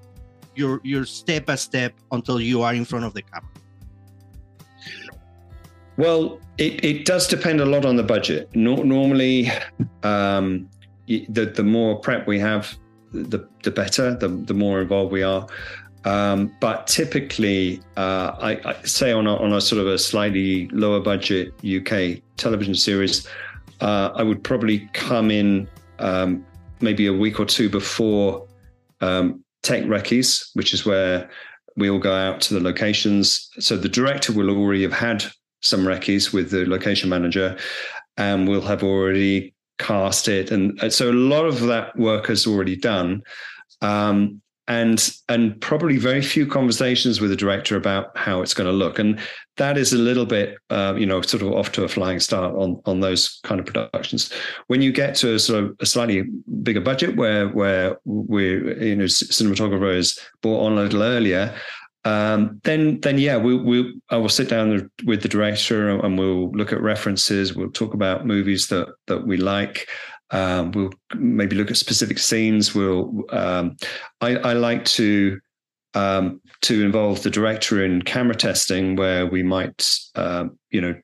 your 0.54 0.80
your 0.84 1.04
step 1.04 1.46
by 1.46 1.56
step 1.56 1.94
until 2.12 2.40
you 2.40 2.62
are 2.62 2.74
in 2.74 2.84
front 2.84 3.04
of 3.04 3.14
the 3.14 3.22
camera? 3.22 3.48
Well, 5.96 6.40
it, 6.58 6.84
it 6.84 7.04
does 7.04 7.28
depend 7.28 7.60
a 7.60 7.64
lot 7.66 7.84
on 7.84 7.96
the 7.96 8.02
budget. 8.02 8.54
No, 8.54 8.76
normally, 8.76 9.50
um, 10.02 10.68
the 11.06 11.46
the 11.46 11.62
more 11.62 11.98
prep 12.00 12.26
we 12.26 12.38
have, 12.40 12.76
the 13.12 13.48
the 13.62 13.70
better. 13.70 14.14
The 14.14 14.28
the 14.28 14.54
more 14.54 14.80
involved 14.82 15.12
we 15.12 15.22
are. 15.22 15.46
Um, 16.04 16.54
but 16.60 16.86
typically, 16.86 17.80
uh, 17.96 18.36
I, 18.38 18.60
I, 18.64 18.82
say 18.82 19.12
on 19.12 19.26
a, 19.26 19.36
on 19.36 19.52
a 19.52 19.60
sort 19.60 19.80
of 19.80 19.86
a 19.86 19.98
slightly 19.98 20.68
lower 20.68 21.00
budget 21.00 21.54
UK 21.64 22.22
television 22.36 22.74
series, 22.74 23.26
uh, 23.80 24.10
I 24.14 24.22
would 24.22 24.44
probably 24.44 24.88
come 24.92 25.30
in 25.30 25.66
um, 25.98 26.44
maybe 26.80 27.06
a 27.06 27.12
week 27.12 27.40
or 27.40 27.46
two 27.46 27.70
before 27.70 28.46
um, 29.00 29.42
tech 29.62 29.84
recce's, 29.84 30.50
which 30.54 30.74
is 30.74 30.84
where 30.84 31.28
we 31.76 31.88
all 31.88 31.98
go 31.98 32.14
out 32.14 32.40
to 32.42 32.54
the 32.54 32.60
locations. 32.60 33.48
So 33.58 33.76
the 33.76 33.88
director 33.88 34.32
will 34.32 34.50
already 34.50 34.82
have 34.82 34.92
had 34.92 35.24
some 35.60 35.86
recce's 35.86 36.32
with 36.32 36.50
the 36.50 36.66
location 36.66 37.08
manager, 37.08 37.56
and 38.18 38.46
we'll 38.46 38.60
have 38.60 38.82
already 38.82 39.54
cast 39.78 40.28
it, 40.28 40.52
and 40.52 40.78
so 40.92 41.10
a 41.10 41.12
lot 41.12 41.46
of 41.46 41.60
that 41.62 41.96
work 41.96 42.30
is 42.30 42.46
already 42.46 42.76
done. 42.76 43.22
Um, 43.82 44.40
and 44.68 45.14
and 45.28 45.60
probably 45.60 45.98
very 45.98 46.22
few 46.22 46.46
conversations 46.46 47.20
with 47.20 47.30
the 47.30 47.36
director 47.36 47.76
about 47.76 48.16
how 48.16 48.40
it's 48.40 48.54
going 48.54 48.66
to 48.66 48.72
look. 48.72 48.98
And 48.98 49.18
that 49.56 49.76
is 49.76 49.92
a 49.92 49.98
little 49.98 50.26
bit 50.26 50.56
uh, 50.70 50.94
you 50.96 51.06
know 51.06 51.20
sort 51.22 51.42
of 51.42 51.52
off 51.52 51.72
to 51.72 51.84
a 51.84 51.88
flying 51.88 52.20
start 52.20 52.54
on 52.54 52.80
on 52.86 53.00
those 53.00 53.40
kind 53.44 53.60
of 53.60 53.66
productions. 53.66 54.32
When 54.66 54.82
you 54.82 54.92
get 54.92 55.14
to 55.16 55.34
a 55.34 55.38
sort 55.38 55.64
of 55.64 55.76
a 55.80 55.86
slightly 55.86 56.24
bigger 56.62 56.80
budget 56.80 57.16
where 57.16 57.48
where 57.48 57.98
we 58.04 58.52
you 58.88 58.96
know 58.96 59.04
cinematographer 59.04 59.94
is 59.94 60.18
brought 60.42 60.64
on 60.66 60.78
a 60.78 60.82
little 60.82 61.02
earlier 61.02 61.54
um, 62.04 62.60
then 62.64 63.00
then 63.00 63.18
yeah 63.18 63.38
we 63.38 63.56
we 63.56 63.98
I 64.10 64.18
will 64.18 64.28
sit 64.28 64.48
down 64.48 64.90
with 65.04 65.22
the 65.22 65.28
director 65.28 65.88
and 65.88 66.18
we'll 66.18 66.50
look 66.52 66.72
at 66.72 66.82
references. 66.82 67.54
We'll 67.54 67.70
talk 67.70 67.94
about 67.94 68.26
movies 68.26 68.68
that 68.68 68.88
that 69.06 69.26
we 69.26 69.38
like 69.38 69.88
um, 70.30 70.72
we'll 70.72 70.92
maybe 71.14 71.56
look 71.56 71.70
at 71.70 71.76
specific 71.76 72.18
scenes. 72.18 72.74
We'll. 72.74 73.24
Um, 73.30 73.76
I, 74.20 74.36
I, 74.36 74.52
like 74.54 74.84
to 74.86 75.38
um, 75.94 76.40
to 76.62 76.84
involve 76.84 77.22
the 77.22 77.30
director 77.30 77.84
in 77.84 78.02
camera 78.02 78.34
testing, 78.34 78.96
where 78.96 79.26
we 79.26 79.42
might, 79.42 79.88
uh, 80.14 80.46
you 80.70 80.80
know, 80.80 80.94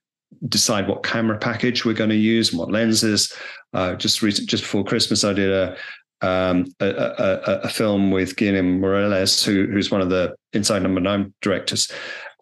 decide 0.49 0.89
what 0.89 1.03
camera 1.03 1.39
package 1.39 1.85
we're 1.85 1.93
going 1.93 2.11
to 2.11 2.17
use 2.17 2.51
and 2.51 2.59
what 2.59 2.71
lenses. 2.71 3.33
Uh, 3.73 3.95
just 3.95 4.23
recent, 4.23 4.49
just 4.49 4.65
before 4.65 4.85
Christmas, 4.85 5.23
I 5.23 5.33
did 5.33 5.51
a 5.51 5.77
um, 6.23 6.67
a, 6.81 6.87
a, 6.87 7.61
a, 7.65 7.69
film 7.69 8.11
with 8.11 8.37
Guillem 8.37 8.79
Morales, 8.79 9.43
who, 9.43 9.67
who's 9.67 9.91
one 9.91 10.03
of 10.03 10.11
the 10.11 10.35
Inside 10.53 10.83
Number 10.83 11.01
Nine 11.01 11.33
directors, 11.41 11.91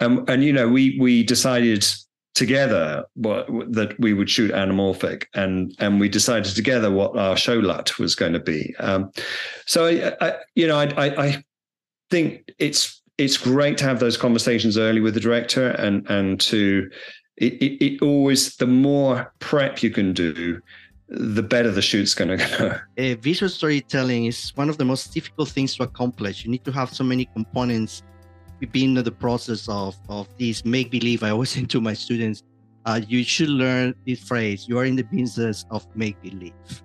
um, 0.00 0.24
and 0.26 0.42
you 0.42 0.52
know 0.52 0.66
we 0.66 0.98
we 0.98 1.22
decided 1.22 1.86
together 2.38 3.04
what 3.14 3.46
that 3.72 3.98
we 3.98 4.14
would 4.14 4.30
shoot 4.30 4.52
anamorphic 4.52 5.24
and 5.34 5.74
and 5.80 5.98
we 5.98 6.08
decided 6.08 6.54
together 6.54 6.88
what 6.88 7.18
our 7.18 7.36
show 7.36 7.58
lut 7.58 7.98
was 7.98 8.14
going 8.14 8.32
to 8.32 8.38
be 8.38 8.72
um, 8.78 9.10
so 9.66 9.86
I, 9.86 10.14
I, 10.20 10.34
you 10.54 10.68
know 10.68 10.78
I, 10.78 11.26
I 11.26 11.44
think 12.10 12.48
it's 12.58 13.02
it's 13.18 13.36
great 13.36 13.76
to 13.78 13.84
have 13.84 13.98
those 13.98 14.16
conversations 14.16 14.78
early 14.78 15.00
with 15.00 15.14
the 15.14 15.20
director 15.20 15.70
and 15.70 16.08
and 16.08 16.40
to 16.42 16.88
it, 17.38 17.54
it, 17.54 17.84
it 17.84 18.02
always 18.02 18.54
the 18.56 18.68
more 18.68 19.32
prep 19.40 19.82
you 19.82 19.90
can 19.90 20.12
do 20.12 20.60
the 21.08 21.42
better 21.42 21.70
the 21.70 21.82
shoot's 21.82 22.14
going 22.14 22.36
to 22.36 22.36
go. 22.36 22.78
Uh, 23.02 23.14
visual 23.20 23.48
storytelling 23.48 24.26
is 24.26 24.50
one 24.56 24.68
of 24.68 24.76
the 24.76 24.84
most 24.84 25.14
difficult 25.14 25.48
things 25.48 25.74
to 25.76 25.82
accomplish. 25.82 26.44
You 26.44 26.50
need 26.50 26.64
to 26.64 26.72
have 26.72 26.92
so 26.92 27.02
many 27.02 27.24
components 27.24 28.02
been 28.66 28.96
in 28.96 29.04
the 29.04 29.12
process 29.12 29.68
of 29.68 29.96
of 30.08 30.28
this 30.38 30.64
make 30.64 30.90
believe, 30.90 31.22
I 31.22 31.30
always 31.30 31.50
say 31.54 31.64
to 31.64 31.80
my 31.80 31.94
students, 31.94 32.42
uh, 32.84 33.00
you 33.06 33.22
should 33.24 33.50
learn 33.50 33.94
this 34.06 34.20
phrase. 34.20 34.66
You 34.68 34.78
are 34.78 34.84
in 34.84 34.96
the 34.96 35.04
business 35.04 35.66
of 35.70 35.86
make 35.94 36.20
believe, 36.22 36.82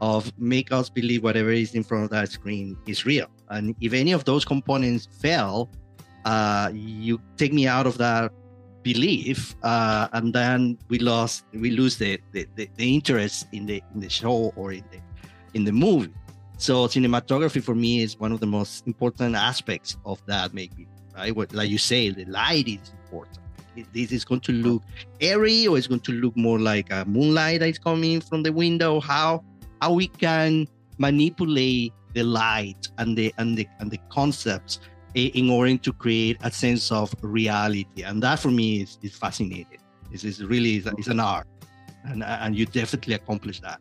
of 0.00 0.32
make 0.38 0.72
us 0.72 0.88
believe 0.88 1.22
whatever 1.22 1.50
is 1.50 1.74
in 1.74 1.82
front 1.82 2.04
of 2.04 2.10
that 2.10 2.30
screen 2.30 2.76
is 2.86 3.04
real. 3.04 3.28
And 3.50 3.74
if 3.80 3.92
any 3.92 4.12
of 4.12 4.24
those 4.24 4.44
components 4.44 5.08
fail, 5.20 5.70
uh, 6.24 6.70
you 6.72 7.20
take 7.36 7.52
me 7.52 7.66
out 7.66 7.86
of 7.86 7.98
that 7.98 8.32
belief, 8.82 9.54
uh, 9.62 10.08
and 10.12 10.32
then 10.34 10.78
we 10.88 10.98
lost, 10.98 11.44
we 11.52 11.70
lose 11.70 11.98
the, 11.98 12.18
the, 12.32 12.46
the, 12.56 12.68
the 12.76 12.94
interest 12.94 13.46
in 13.52 13.66
the 13.66 13.82
in 13.94 14.00
the 14.00 14.08
show 14.08 14.52
or 14.56 14.72
in 14.72 14.84
the 14.90 15.00
in 15.54 15.64
the 15.64 15.72
movie. 15.72 16.14
So 16.56 16.86
cinematography 16.86 17.62
for 17.62 17.74
me 17.74 18.02
is 18.02 18.18
one 18.18 18.32
of 18.32 18.40
the 18.40 18.46
most 18.46 18.86
important 18.86 19.34
aspects 19.34 19.96
of 20.04 20.24
that 20.26 20.54
make 20.54 20.70
believe 20.76 20.91
right? 21.14 21.52
Like 21.52 21.70
you 21.70 21.78
say, 21.78 22.10
the 22.10 22.24
light 22.26 22.68
is 22.68 22.92
important. 23.04 23.38
This 23.92 24.12
is 24.12 24.24
going 24.24 24.40
to 24.42 24.52
look 24.52 24.82
airy, 25.20 25.66
or 25.66 25.78
it's 25.78 25.86
going 25.86 26.00
to 26.00 26.12
look 26.12 26.36
more 26.36 26.58
like 26.58 26.92
a 26.92 27.04
moonlight 27.06 27.60
that 27.60 27.68
is 27.68 27.78
coming 27.78 28.20
from 28.20 28.42
the 28.42 28.52
window. 28.52 29.00
How 29.00 29.42
how 29.80 29.94
we 29.94 30.08
can 30.08 30.68
manipulate 30.98 31.92
the 32.12 32.22
light 32.22 32.88
and 32.98 33.16
the 33.16 33.32
and 33.38 33.56
the 33.56 33.66
and 33.80 33.90
the 33.90 33.98
concepts 34.10 34.80
eh, 35.16 35.30
in 35.34 35.48
order 35.48 35.76
to 35.78 35.92
create 35.94 36.36
a 36.42 36.50
sense 36.50 36.92
of 36.92 37.14
reality, 37.22 38.02
and 38.02 38.22
that 38.22 38.40
for 38.40 38.50
me 38.50 38.82
is, 38.82 38.98
is 39.02 39.16
fascinating. 39.16 39.80
This 40.10 40.24
is 40.24 40.44
really 40.44 40.76
it's 40.98 41.08
an 41.08 41.20
art, 41.20 41.46
and 42.04 42.22
and 42.22 42.54
you 42.54 42.66
definitely 42.66 43.14
accomplish 43.14 43.60
that. 43.60 43.80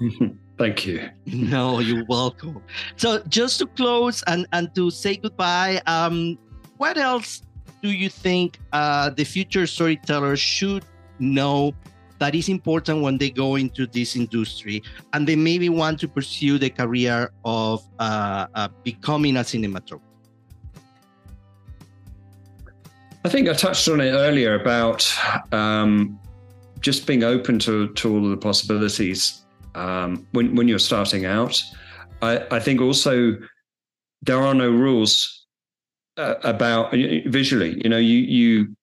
Thank 0.58 0.86
you. 0.86 1.08
No, 1.26 1.78
you're 1.78 2.04
welcome. 2.06 2.60
So 2.96 3.22
just 3.28 3.60
to 3.60 3.66
close 3.66 4.22
and, 4.26 4.46
and 4.52 4.74
to 4.74 4.90
say 4.90 5.16
goodbye, 5.16 5.80
um, 5.86 6.36
what 6.76 6.98
else 6.98 7.42
do 7.80 7.90
you 7.90 8.08
think 8.08 8.58
uh, 8.72 9.10
the 9.10 9.24
future 9.24 9.66
storytellers 9.66 10.40
should 10.40 10.84
know 11.20 11.72
that 12.18 12.34
is 12.34 12.48
important 12.48 13.02
when 13.02 13.18
they 13.18 13.30
go 13.30 13.54
into 13.54 13.86
this 13.86 14.16
industry 14.16 14.82
and 15.12 15.28
they 15.28 15.36
maybe 15.36 15.68
want 15.68 16.00
to 16.00 16.08
pursue 16.08 16.58
the 16.58 16.70
career 16.70 17.30
of 17.44 17.88
uh, 18.00 18.46
uh, 18.54 18.68
becoming 18.82 19.36
a 19.36 19.40
cinematographer? 19.40 20.00
I 23.24 23.28
think 23.28 23.48
I 23.48 23.52
touched 23.52 23.88
on 23.88 24.00
it 24.00 24.10
earlier 24.10 24.60
about 24.60 25.06
um, 25.52 26.18
just 26.80 27.06
being 27.06 27.22
open 27.22 27.58
to, 27.60 27.88
to 27.94 28.12
all 28.12 28.24
of 28.24 28.30
the 28.30 28.36
possibilities 28.36 29.44
um, 29.74 30.26
when 30.32 30.54
when 30.54 30.68
you're 30.68 30.78
starting 30.78 31.24
out. 31.24 31.62
I, 32.20 32.44
I 32.50 32.60
think 32.60 32.80
also 32.80 33.36
there 34.22 34.42
are 34.42 34.54
no 34.54 34.70
rules 34.70 35.46
uh, 36.16 36.34
about 36.42 36.92
visually. 36.92 37.80
You 37.82 37.90
know, 37.90 37.98
you 37.98 38.18
you 38.18 38.76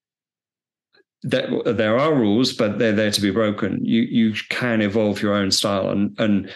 that 1.23 1.49
there 1.65 1.97
are 1.97 2.13
rules, 2.13 2.53
but 2.53 2.77
they're 2.77 2.93
there 2.93 3.11
to 3.11 3.21
be 3.21 3.31
broken. 3.31 3.83
You 3.83 4.01
you 4.01 4.33
can 4.49 4.81
evolve 4.81 5.21
your 5.21 5.33
own 5.33 5.51
style, 5.51 5.89
and 5.89 6.15
and 6.19 6.49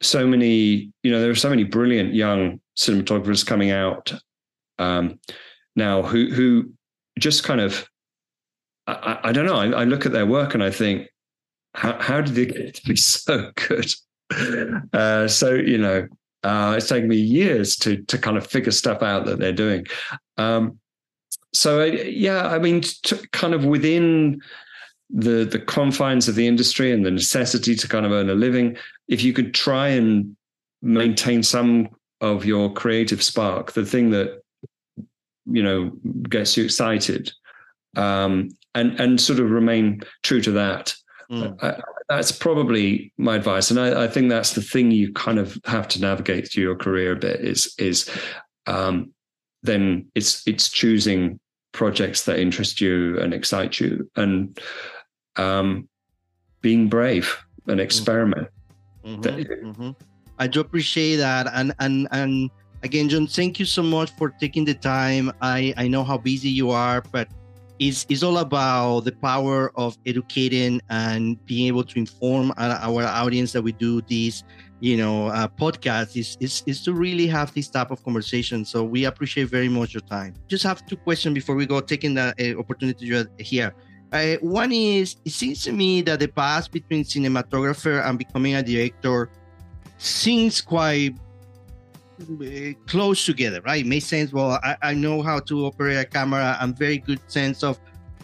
so 0.00 0.26
many 0.26 0.92
you 1.02 1.10
know 1.10 1.20
there 1.20 1.30
are 1.30 1.36
so 1.36 1.50
many 1.50 1.64
brilliant 1.64 2.14
young 2.14 2.60
cinematographers 2.76 3.44
coming 3.44 3.70
out 3.70 4.12
um, 4.78 5.18
now 5.76 6.02
who 6.02 6.30
who 6.30 6.72
just 7.18 7.44
kind 7.44 7.60
of 7.60 7.88
I, 8.86 9.18
I 9.24 9.32
don't 9.32 9.46
know. 9.46 9.56
I, 9.56 9.82
I, 9.82 9.84
look 9.84 10.06
at 10.06 10.12
their 10.12 10.24
work 10.24 10.54
and 10.54 10.62
I 10.62 10.70
think 10.70 11.08
how, 11.74 12.00
how 12.00 12.20
did 12.20 12.34
they 12.34 12.46
get 12.46 12.74
to 12.74 12.82
be 12.88 12.96
so 12.96 13.50
good? 13.54 13.90
Uh, 14.92 15.26
so 15.28 15.54
you 15.54 15.78
know, 15.78 16.06
uh, 16.42 16.74
it's 16.76 16.88
taken 16.88 17.08
me 17.08 17.16
years 17.16 17.76
to 17.76 18.02
to 18.04 18.18
kind 18.18 18.36
of 18.36 18.46
figure 18.46 18.72
stuff 18.72 19.02
out 19.02 19.26
that 19.26 19.38
they're 19.38 19.52
doing. 19.52 19.86
Um, 20.36 20.78
so 21.52 21.84
yeah, 21.84 22.48
I 22.48 22.58
mean, 22.58 22.82
kind 23.32 23.54
of 23.54 23.64
within 23.64 24.40
the 25.10 25.44
the 25.44 25.58
confines 25.58 26.28
of 26.28 26.34
the 26.34 26.46
industry 26.46 26.92
and 26.92 27.04
the 27.04 27.10
necessity 27.10 27.74
to 27.74 27.88
kind 27.88 28.04
of 28.04 28.12
earn 28.12 28.30
a 28.30 28.34
living, 28.34 28.76
if 29.08 29.22
you 29.22 29.32
could 29.32 29.54
try 29.54 29.88
and 29.88 30.36
maintain 30.82 31.42
some 31.42 31.88
of 32.20 32.44
your 32.44 32.72
creative 32.72 33.22
spark, 33.22 33.72
the 33.72 33.84
thing 33.84 34.10
that 34.10 34.42
you 35.46 35.62
know 35.62 35.90
gets 36.28 36.56
you 36.56 36.64
excited, 36.64 37.32
um, 37.96 38.50
and 38.74 38.98
and 39.00 39.20
sort 39.20 39.40
of 39.40 39.50
remain 39.50 40.02
true 40.22 40.40
to 40.42 40.52
that. 40.52 40.94
Mm. 41.30 41.62
I, 41.62 41.80
that's 42.08 42.32
probably 42.32 43.12
my 43.18 43.36
advice, 43.36 43.70
and 43.70 43.78
I, 43.78 44.04
I, 44.04 44.08
think 44.08 44.30
that's 44.30 44.54
the 44.54 44.62
thing 44.62 44.90
you 44.90 45.12
kind 45.12 45.38
of 45.38 45.58
have 45.66 45.86
to 45.88 46.00
navigate 46.00 46.50
through 46.50 46.62
your 46.62 46.76
career 46.76 47.12
a 47.12 47.16
bit. 47.16 47.40
Is 47.40 47.74
is 47.78 48.08
um, 48.66 49.12
then 49.62 50.06
it's 50.14 50.46
it's 50.46 50.70
choosing 50.70 51.38
projects 51.72 52.24
that 52.24 52.38
interest 52.38 52.80
you 52.80 53.18
and 53.20 53.34
excite 53.34 53.78
you, 53.78 54.10
and 54.16 54.58
um, 55.36 55.86
being 56.62 56.88
brave 56.88 57.36
and 57.66 57.74
mm-hmm. 57.74 57.80
experiment. 57.80 58.48
Mm-hmm, 59.04 59.68
mm-hmm. 59.68 59.90
I 60.38 60.46
do 60.46 60.60
appreciate 60.60 61.16
that, 61.16 61.46
and 61.52 61.74
and 61.78 62.08
and 62.10 62.50
again, 62.82 63.10
John, 63.10 63.26
thank 63.26 63.58
you 63.58 63.66
so 63.66 63.82
much 63.82 64.10
for 64.16 64.30
taking 64.30 64.64
the 64.64 64.74
time. 64.74 65.30
I 65.42 65.74
I 65.76 65.88
know 65.88 66.04
how 66.04 66.16
busy 66.16 66.48
you 66.48 66.70
are, 66.70 67.02
but 67.12 67.28
is 67.78 68.06
is 68.08 68.22
all 68.22 68.38
about 68.38 69.00
the 69.00 69.12
power 69.12 69.72
of 69.76 69.96
educating 70.06 70.80
and 70.90 71.44
being 71.46 71.66
able 71.66 71.84
to 71.84 71.98
inform 71.98 72.52
our, 72.56 73.04
audience 73.04 73.52
that 73.52 73.62
we 73.62 73.72
do 73.72 74.00
these 74.02 74.44
you 74.80 74.96
know 74.96 75.26
uh, 75.28 75.48
podcasts 75.48 76.16
is, 76.16 76.36
is 76.40 76.62
is 76.66 76.82
to 76.82 76.92
really 76.92 77.26
have 77.26 77.52
this 77.54 77.68
type 77.68 77.90
of 77.90 78.02
conversation. 78.04 78.64
So 78.64 78.84
we 78.84 79.04
appreciate 79.04 79.48
very 79.48 79.68
much 79.68 79.94
your 79.94 80.02
time. 80.02 80.34
Just 80.48 80.64
have 80.64 80.84
two 80.86 80.96
questions 80.96 81.34
before 81.34 81.54
we 81.54 81.66
go 81.66 81.80
taking 81.80 82.14
the 82.14 82.34
uh, 82.38 82.58
opportunity 82.58 83.10
here. 83.38 83.74
Uh, 84.12 84.36
one 84.40 84.72
is 84.72 85.16
it 85.24 85.32
seems 85.32 85.62
to 85.64 85.72
me 85.72 86.02
that 86.02 86.20
the 86.20 86.28
path 86.28 86.70
between 86.70 87.04
cinematographer 87.04 88.04
and 88.06 88.18
becoming 88.18 88.54
a 88.54 88.62
director 88.62 89.30
seems 89.98 90.60
quite 90.60 91.14
close 92.86 93.24
together, 93.24 93.60
right? 93.62 93.84
It 93.84 93.86
makes 93.86 94.06
sense. 94.06 94.32
Well, 94.32 94.58
I, 94.62 94.76
I 94.82 94.94
know 94.94 95.22
how 95.22 95.40
to 95.40 95.66
operate 95.66 95.98
a 95.98 96.04
camera. 96.04 96.56
I'm 96.60 96.74
very 96.74 96.98
good 96.98 97.20
sense 97.26 97.62
of 97.62 97.78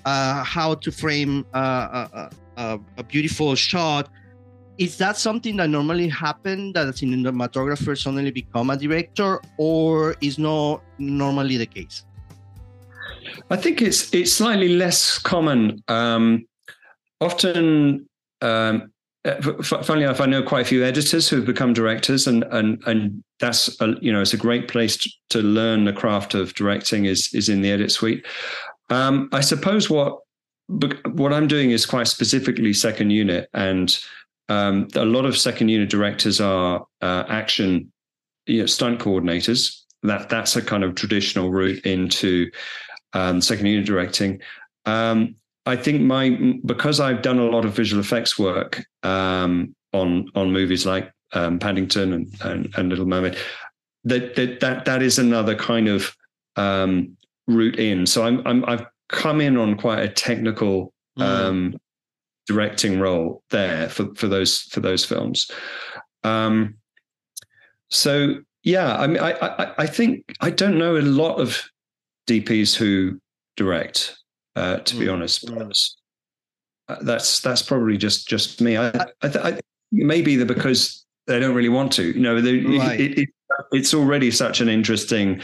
uh, 0.05 0.45
how 0.45 0.75
to 0.75 0.93
frame 0.93 1.47
uh, 1.55 2.09
a, 2.13 2.31
a, 2.57 2.81
a, 2.99 3.03
beautiful 3.03 3.55
shot. 3.55 4.09
Is 4.77 4.99
that 4.99 5.17
something 5.17 5.57
that 5.57 5.69
normally 5.71 6.09
happen 6.09 6.73
that 6.73 6.89
a 6.89 6.91
cinematographer 6.91 7.97
suddenly 7.97 8.31
become 8.31 8.71
a 8.71 8.77
director, 8.77 9.41
or 9.57 10.17
is 10.21 10.39
not 10.39 10.83
normally 10.99 11.57
the 11.57 11.67
case? 11.67 12.05
I 13.51 13.57
think 13.57 13.81
it's 13.81 14.13
it's 14.13 14.33
slightly 14.33 14.69
less 14.69 15.19
common. 15.19 15.83
Um, 15.89 16.47
often, 17.21 18.09
um, 18.43 18.51
uh, 18.51 18.79
funnily 19.63 20.05
enough, 20.05 20.21
I 20.21 20.27
know 20.27 20.43
quite 20.43 20.63
a 20.63 20.69
few 20.69 20.85
editors 20.85 21.29
who 21.29 21.37
have 21.37 21.47
become 21.47 21.73
directors, 21.73 22.27
and 22.27 22.45
and 22.51 22.83
and 22.87 23.25
that's 23.41 23.81
a, 23.81 23.95
you 24.01 24.13
know 24.13 24.21
it's 24.21 24.35
a 24.35 24.39
great 24.39 24.69
place 24.69 24.97
to, 24.99 25.11
to 25.31 25.39
learn 25.41 25.85
the 25.85 25.93
craft 25.93 26.35
of 26.35 26.55
directing 26.55 27.07
is 27.07 27.33
is 27.33 27.49
in 27.49 27.63
the 27.63 27.71
edit 27.71 27.91
suite. 27.91 28.27
Um, 28.91 29.31
I 29.33 29.41
suppose 29.41 29.89
what 29.89 30.19
what 30.69 31.33
I'm 31.33 31.47
doing 31.47 31.71
is 31.71 31.87
quite 31.87 32.09
specifically 32.09 32.75
second 32.75 33.11
unit, 33.11 33.49
and 33.55 33.99
um, 34.51 34.89
a 34.95 35.07
lot 35.07 35.25
of 35.25 35.39
second 35.39 35.69
unit 35.71 35.89
directors 35.89 36.41
are 36.41 36.85
uh, 37.01 37.25
action, 37.29 37.91
you 38.47 38.61
know, 38.61 38.67
stunt 38.67 39.01
coordinators. 39.01 39.81
That 40.03 40.29
that's 40.29 40.55
a 40.55 40.63
kind 40.63 40.85
of 40.85 40.97
traditional 40.97 41.51
route 41.51 41.85
into 41.87 42.51
um, 43.15 43.41
second 43.41 43.67
unit 43.67 43.87
directing. 43.87 44.43
Um, 44.85 45.37
I 45.67 45.77
think 45.77 46.03
my 46.03 46.59
because 46.65 47.01
I've 47.01 47.23
done 47.23 47.39
a 47.39 47.47
lot 47.47 47.65
of 47.65 47.75
visual 47.75 48.01
effects 48.01 48.39
work 48.39 48.85
um, 49.03 49.75
on 49.93 50.29
on 50.35 50.53
movies 50.53 50.85
like 50.85 51.11
um, 51.33 51.59
Paddington 51.59 52.13
and, 52.13 52.35
and, 52.43 52.75
and 52.77 52.89
Little 52.89 53.07
Mermaid. 53.07 53.37
That 54.05 54.37
that 54.37 54.61
that 54.61 54.85
that 54.85 55.03
is 55.03 55.19
another 55.19 55.55
kind 55.55 55.89
of 55.89 56.15
um, 56.57 57.17
route 57.47 57.79
in. 57.79 58.07
So 58.07 58.25
I'm 58.25 58.47
I'm 58.47 58.65
I've 58.67 58.87
come 59.09 59.41
in 59.41 59.57
on 59.57 59.77
quite 59.77 60.01
a 60.01 60.09
technical 60.09 60.93
mm. 61.19 61.23
um, 61.23 61.79
directing 62.47 63.01
role 63.01 63.43
there 63.51 63.89
for 63.89 64.15
for 64.15 64.29
those 64.29 64.61
for 64.61 64.81
those 64.81 65.05
films. 65.05 65.51
Um, 66.25 66.75
so 67.91 68.37
yeah, 68.63 68.97
I 68.97 69.07
mean, 69.07 69.19
I, 69.19 69.33
I 69.33 69.75
I 69.79 69.87
think 69.87 70.35
I 70.41 70.51
don't 70.51 70.79
know 70.79 70.97
a 70.97 71.03
lot 71.03 71.37
of 71.37 71.63
DPs 72.27 72.75
who 72.75 73.19
direct. 73.57 74.19
Uh, 74.57 74.79
to 74.79 74.95
mm. 74.95 75.01
be 75.01 75.09
honest, 75.09 75.47
mm. 75.47 75.73
uh, 76.89 76.97
that's 77.03 77.41
that's 77.41 77.63
probably 77.63 77.97
just 77.97 78.29
just 78.29 78.61
me. 78.61 78.77
I, 78.77 78.89
I, 79.23 79.29
th- 79.29 79.45
I 79.45 79.61
maybe 79.91 80.37
the 80.37 80.47
because 80.47 81.05
they 81.27 81.41
don't 81.41 81.55
really 81.55 81.69
want 81.69 81.93
to. 81.93 82.05
You 82.05 82.21
know, 82.21 82.35
right. 82.35 83.01
it, 83.01 83.19
it, 83.19 83.29
it's 83.73 83.95
already 83.95 84.31
such 84.31 84.61
an 84.61 84.69
interesting 84.69 85.41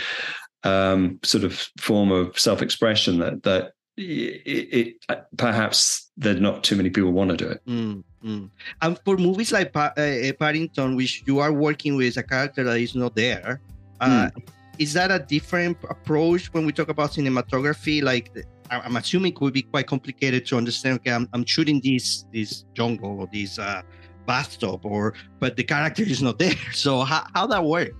um, 0.62 1.18
sort 1.24 1.44
of 1.44 1.68
form 1.78 2.12
of 2.12 2.38
self-expression 2.38 3.18
that 3.18 3.42
that 3.42 3.72
it, 3.96 4.96
it, 5.08 5.26
perhaps 5.36 6.10
there's 6.16 6.40
not 6.40 6.62
too 6.62 6.76
many 6.76 6.90
people 6.90 7.12
want 7.12 7.30
to 7.30 7.36
do 7.36 7.48
it. 7.48 7.60
Mm, 7.66 8.04
mm. 8.24 8.50
And 8.82 8.98
for 9.04 9.16
movies 9.16 9.52
like 9.52 9.72
pa- 9.72 9.92
uh, 9.96 10.32
Paddington, 10.38 10.96
which 10.96 11.22
you 11.26 11.40
are 11.40 11.52
working 11.52 11.96
with 11.96 12.16
a 12.16 12.22
character 12.22 12.62
that 12.64 12.78
is 12.78 12.94
not 12.94 13.16
there, 13.16 13.60
uh, 14.00 14.30
mm. 14.30 14.48
is 14.78 14.92
that 14.92 15.10
a 15.10 15.18
different 15.18 15.76
approach 15.88 16.52
when 16.52 16.64
we 16.64 16.72
talk 16.72 16.88
about 16.88 17.12
cinematography? 17.12 18.02
Like, 18.02 18.30
I'm 18.70 18.96
assuming 18.96 19.32
it 19.32 19.40
would 19.40 19.54
be 19.54 19.62
quite 19.62 19.86
complicated 19.86 20.46
to 20.46 20.56
understand. 20.56 21.00
Okay, 21.00 21.12
I'm, 21.12 21.28
I'm 21.32 21.44
shooting 21.44 21.80
this 21.82 22.24
this 22.32 22.64
jungle 22.74 23.20
or 23.20 23.28
this 23.32 23.58
uh, 23.58 23.82
bathtub, 24.26 24.84
or 24.84 25.14
but 25.38 25.56
the 25.56 25.64
character 25.64 26.02
is 26.02 26.22
not 26.22 26.38
there. 26.44 26.54
So 26.72 27.00
how 27.00 27.26
how 27.34 27.46
that 27.48 27.64
work? 27.64 27.92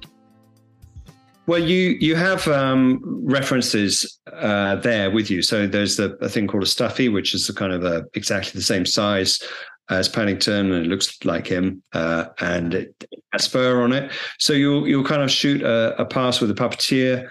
Well, 1.47 1.61
you 1.61 1.97
you 2.01 2.15
have 2.15 2.47
um, 2.47 3.01
references 3.25 4.21
uh, 4.33 4.77
there 4.77 5.11
with 5.11 5.31
you. 5.31 5.43
So 5.43 5.67
there's 5.67 5.97
the, 5.97 6.17
a 6.21 6.29
thing 6.29 6.47
called 6.47 6.63
a 6.63 6.67
stuffy, 6.67 7.09
which 7.09 7.35
is 7.35 7.47
the 7.49 7.53
kind 7.53 7.73
of 7.73 7.85
a, 7.85 8.07
exactly 8.15 8.53
the 8.59 8.65
same 8.65 8.87
size 8.87 9.43
as 9.89 10.09
Paddington, 10.09 10.71
and 10.71 10.87
it 10.87 10.89
looks 10.89 11.25
like 11.25 11.49
him, 11.49 11.83
uh, 11.93 12.27
and 12.39 12.75
it 12.75 13.05
has 13.33 13.49
fur 13.49 13.83
on 13.83 13.93
it. 13.93 14.13
So 14.39 14.53
you'll 14.53 14.87
you'll 14.87 15.05
kind 15.05 15.23
of 15.23 15.31
shoot 15.31 15.63
a, 15.63 16.01
a 16.01 16.05
pass 16.05 16.41
with 16.41 16.51
a 16.53 16.55
puppeteer. 16.55 17.29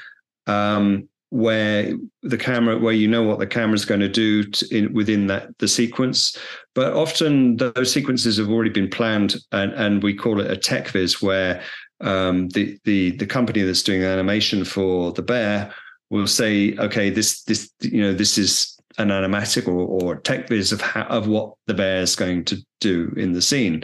Um, 0.47 1.07
where 1.31 1.93
the 2.23 2.37
camera 2.37 2.77
where 2.77 2.93
you 2.93 3.07
know 3.07 3.23
what 3.23 3.39
the 3.39 3.47
camera 3.47 3.75
is 3.75 3.85
going 3.85 3.99
to 3.99 4.09
do 4.09 4.43
to, 4.43 4.67
in, 4.75 4.93
within 4.93 5.27
that 5.27 5.55
the 5.59 5.67
sequence. 5.67 6.37
But 6.73 6.93
often 6.93 7.57
those 7.57 7.91
sequences 7.91 8.37
have 8.37 8.49
already 8.49 8.71
been 8.71 8.89
planned 8.89 9.35
and, 9.51 9.71
and 9.73 10.01
we 10.01 10.15
call 10.15 10.39
it 10.41 10.49
a 10.49 10.57
tech 10.57 10.89
viz 10.89 11.21
where 11.21 11.61
um, 12.01 12.49
the 12.49 12.79
the 12.83 13.11
the 13.17 13.27
company 13.27 13.61
that's 13.61 13.83
doing 13.83 14.03
animation 14.03 14.65
for 14.65 15.11
the 15.11 15.21
bear 15.21 15.73
will 16.09 16.27
say, 16.27 16.75
okay, 16.77 17.09
this 17.09 17.43
this 17.43 17.71
you 17.81 18.01
know 18.01 18.13
this 18.13 18.37
is 18.37 18.75
an 18.97 19.09
animatic 19.09 19.67
or, 19.67 19.71
or 19.71 20.15
tech 20.15 20.47
viz 20.47 20.71
of 20.71 20.81
how, 20.81 21.03
of 21.03 21.27
what 21.27 21.53
the 21.67 21.73
bear 21.73 22.01
is 22.01 22.15
going 22.15 22.43
to 22.45 22.57
do 22.81 23.13
in 23.17 23.33
the 23.33 23.41
scene, 23.41 23.83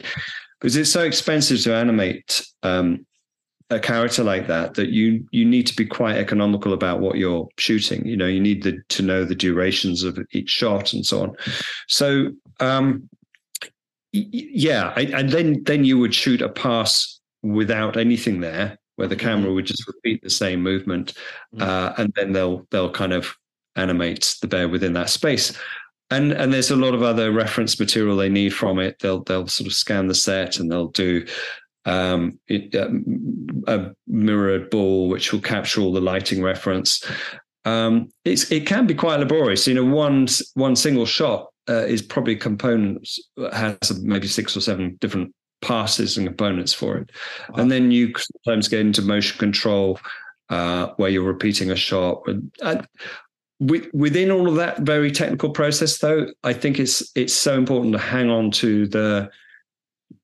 because 0.59 0.75
it's 0.75 0.89
so 0.89 1.03
expensive 1.03 1.61
to 1.61 1.75
animate 1.75 2.43
um, 2.63 3.05
a 3.69 3.79
character 3.79 4.23
like 4.23 4.47
that 4.47 4.75
that 4.75 4.89
you 4.89 5.27
you 5.31 5.43
need 5.43 5.65
to 5.67 5.75
be 5.75 5.85
quite 5.85 6.17
economical 6.17 6.73
about 6.73 6.99
what 6.99 7.17
you're 7.17 7.47
shooting. 7.57 8.05
You 8.05 8.15
know, 8.15 8.27
you 8.27 8.39
need 8.39 8.63
the, 8.63 8.79
to 8.89 9.01
know 9.01 9.25
the 9.25 9.35
durations 9.35 10.03
of 10.03 10.19
each 10.31 10.49
shot 10.49 10.93
and 10.93 11.05
so 11.05 11.23
on. 11.23 11.35
So 11.87 12.31
um, 12.59 13.09
yeah, 14.11 14.93
I, 14.95 15.01
and 15.01 15.29
then 15.29 15.63
then 15.63 15.83
you 15.83 15.97
would 15.97 16.13
shoot 16.13 16.41
a 16.41 16.49
pass 16.49 17.19
without 17.41 17.97
anything 17.97 18.39
there, 18.39 18.77
where 18.95 19.07
the 19.07 19.15
camera 19.15 19.53
would 19.53 19.65
just 19.65 19.85
repeat 19.87 20.21
the 20.21 20.29
same 20.29 20.61
movement, 20.61 21.13
mm. 21.53 21.61
uh, 21.61 21.93
and 21.97 22.13
then 22.15 22.33
they'll 22.33 22.67
they'll 22.69 22.91
kind 22.91 23.13
of 23.13 23.35
animate 23.75 24.35
the 24.41 24.47
bear 24.47 24.69
within 24.69 24.93
that 24.93 25.09
space. 25.09 25.57
And 26.11 26.31
and 26.31 26.53
there's 26.53 26.69
a 26.69 26.75
lot 26.75 26.93
of 26.93 27.01
other 27.01 27.31
reference 27.31 27.79
material 27.79 28.15
they 28.15 28.29
need 28.29 28.53
from 28.53 28.79
it. 28.79 28.99
They'll 28.99 29.23
they'll 29.23 29.47
sort 29.47 29.67
of 29.67 29.73
scan 29.73 30.07
the 30.07 30.13
set 30.13 30.59
and 30.59 30.71
they'll 30.71 30.89
do 30.89 31.25
um, 31.85 32.39
it, 32.47 32.73
uh, 32.75 32.89
a 33.67 33.91
mirrored 34.07 34.69
ball 34.69 35.09
which 35.09 35.31
will 35.31 35.41
capture 35.41 35.81
all 35.81 35.93
the 35.93 36.01
lighting 36.01 36.41
reference. 36.41 37.05
Um, 37.65 38.09
it's 38.23 38.51
it 38.51 38.67
can 38.67 38.85
be 38.85 38.93
quite 38.93 39.19
laborious. 39.19 39.67
You 39.67 39.75
know, 39.75 39.85
one 39.85 40.27
one 40.53 40.75
single 40.75 41.05
shot 41.05 41.47
uh, 41.69 41.85
is 41.85 42.01
probably 42.01 42.35
components 42.35 43.19
has 43.53 44.01
maybe 44.01 44.27
six 44.27 44.55
or 44.55 44.61
seven 44.61 44.97
different 45.01 45.33
passes 45.61 46.17
and 46.17 46.27
components 46.27 46.73
for 46.73 46.97
it. 46.97 47.11
Wow. 47.49 47.55
And 47.61 47.71
then 47.71 47.91
you 47.91 48.13
sometimes 48.43 48.67
get 48.67 48.81
into 48.81 49.01
motion 49.01 49.39
control 49.39 49.99
uh, 50.49 50.89
where 50.97 51.09
you're 51.09 51.23
repeating 51.23 51.71
a 51.71 51.75
shot. 51.75 52.23
Uh, 52.61 52.83
within 53.59 54.31
all 54.31 54.47
of 54.47 54.55
that 54.55 54.81
very 54.81 55.11
technical 55.11 55.49
process, 55.49 55.97
though, 55.97 56.27
I 56.43 56.53
think 56.53 56.79
it's 56.79 57.11
it's 57.15 57.33
so 57.33 57.57
important 57.57 57.93
to 57.93 57.99
hang 57.99 58.29
on 58.29 58.51
to 58.51 58.87
the 58.87 59.29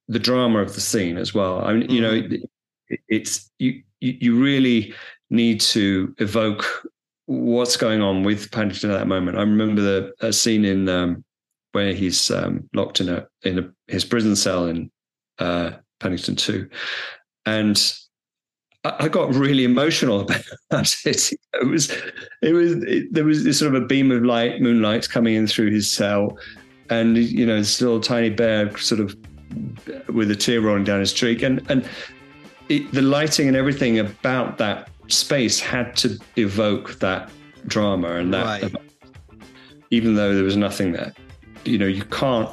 the 0.07 0.19
drama 0.19 0.59
of 0.59 0.73
the 0.75 0.81
scene 0.81 1.17
as 1.17 1.33
well. 1.33 1.63
I 1.63 1.73
mean, 1.73 1.89
you 1.89 2.01
know, 2.01 2.13
mm-hmm. 2.13 2.43
it, 2.89 2.99
it's 3.07 3.49
you 3.59 3.81
you 3.99 4.41
really 4.41 4.93
need 5.29 5.61
to 5.61 6.13
evoke 6.17 6.65
what's 7.27 7.77
going 7.77 8.01
on 8.01 8.23
with 8.23 8.51
Paddington 8.51 8.91
at 8.91 8.99
that 8.99 9.07
moment. 9.07 9.37
I 9.37 9.41
remember 9.41 9.81
the 9.81 10.13
a 10.21 10.33
scene 10.33 10.65
in 10.65 10.89
um, 10.89 11.23
where 11.71 11.93
he's 11.93 12.29
um, 12.31 12.69
locked 12.73 12.99
in 12.99 13.09
a 13.09 13.27
in 13.43 13.59
a, 13.59 13.69
his 13.87 14.03
prison 14.03 14.35
cell 14.35 14.65
in 14.65 14.91
uh, 15.39 15.71
Paddington 16.01 16.35
2. 16.35 16.69
And 17.45 17.93
I, 18.83 19.07
got 19.07 19.33
really 19.33 19.63
emotional 19.63 20.21
about 20.69 20.95
it. 21.05 21.33
It 21.53 21.67
was, 21.67 21.91
it 22.41 22.53
was, 22.53 22.71
it, 22.83 23.13
there 23.13 23.23
was 23.23 23.43
this 23.43 23.59
sort 23.59 23.75
of 23.75 23.81
a 23.81 23.85
beam 23.85 24.11
of 24.11 24.23
light, 24.23 24.61
moonlight 24.61 25.09
coming 25.09 25.35
in 25.35 25.47
through 25.47 25.71
his 25.71 25.89
cell. 25.89 26.37
And, 26.89 27.17
you 27.17 27.45
know, 27.45 27.57
this 27.57 27.79
little 27.79 28.01
tiny 28.01 28.29
bear 28.29 28.75
sort 28.77 28.99
of 28.99 29.15
with 30.07 30.31
a 30.31 30.35
tear 30.35 30.61
rolling 30.61 30.83
down 30.83 30.99
his 30.99 31.13
cheek. 31.13 31.41
And, 31.41 31.69
and 31.69 31.87
it, 32.69 32.91
the 32.91 33.01
lighting 33.01 33.47
and 33.47 33.57
everything 33.57 33.99
about 33.99 34.57
that 34.57 34.89
space 35.07 35.59
had 35.59 35.95
to 35.97 36.17
evoke 36.37 36.99
that 36.99 37.29
drama 37.67 38.15
and 38.15 38.33
that, 38.33 38.61
right. 38.61 38.75
even 39.89 40.15
though 40.15 40.33
there 40.33 40.43
was 40.43 40.57
nothing 40.57 40.93
there. 40.93 41.13
You 41.65 41.77
know, 41.77 41.87
you 41.87 42.03
can't 42.05 42.49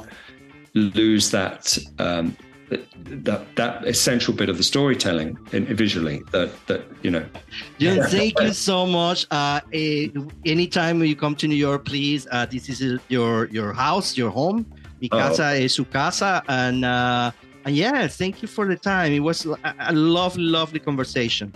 lose 0.73 1.31
that 1.31 1.77
um, 1.97 2.35
that 2.69 3.55
that 3.55 3.85
essential 3.87 4.33
bit 4.33 4.49
of 4.49 4.57
the 4.57 4.63
storytelling 4.63 5.37
in, 5.51 5.65
visually 5.65 6.21
that 6.31 6.51
that 6.67 6.83
you 7.01 7.09
know 7.09 7.25
John, 7.79 8.03
thank 8.03 8.39
you 8.39 8.53
so 8.53 8.85
much 8.85 9.25
uh 9.31 9.59
eh, 9.73 10.09
anytime 10.45 11.03
you 11.03 11.15
come 11.15 11.35
to 11.35 11.47
new 11.47 11.55
york 11.55 11.85
please 11.85 12.27
uh 12.31 12.45
this 12.45 12.69
is 12.69 12.99
your 13.07 13.45
your 13.45 13.73
house 13.73 14.17
your 14.17 14.29
home 14.29 14.65
mi 15.01 15.09
casa 15.09 15.51
oh. 15.51 15.65
es 15.65 15.73
su 15.73 15.85
casa 15.85 16.43
and 16.47 16.85
uh 16.85 17.31
and 17.65 17.75
yeah 17.75 18.07
thank 18.07 18.41
you 18.41 18.47
for 18.47 18.65
the 18.67 18.75
time. 18.75 19.11
It 19.11 19.19
was 19.19 19.45
a 19.45 19.93
lovely 19.93 20.43
lovely 20.43 20.79
conversation. 20.79 21.53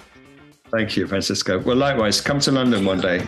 Thank 0.72 0.98
you 0.98 1.08
francisco. 1.08 1.60
Well 1.60 1.78
likewise 1.78 2.22
come 2.22 2.40
to 2.42 2.52
london 2.52 2.86
one 2.86 3.02
day 3.02 3.26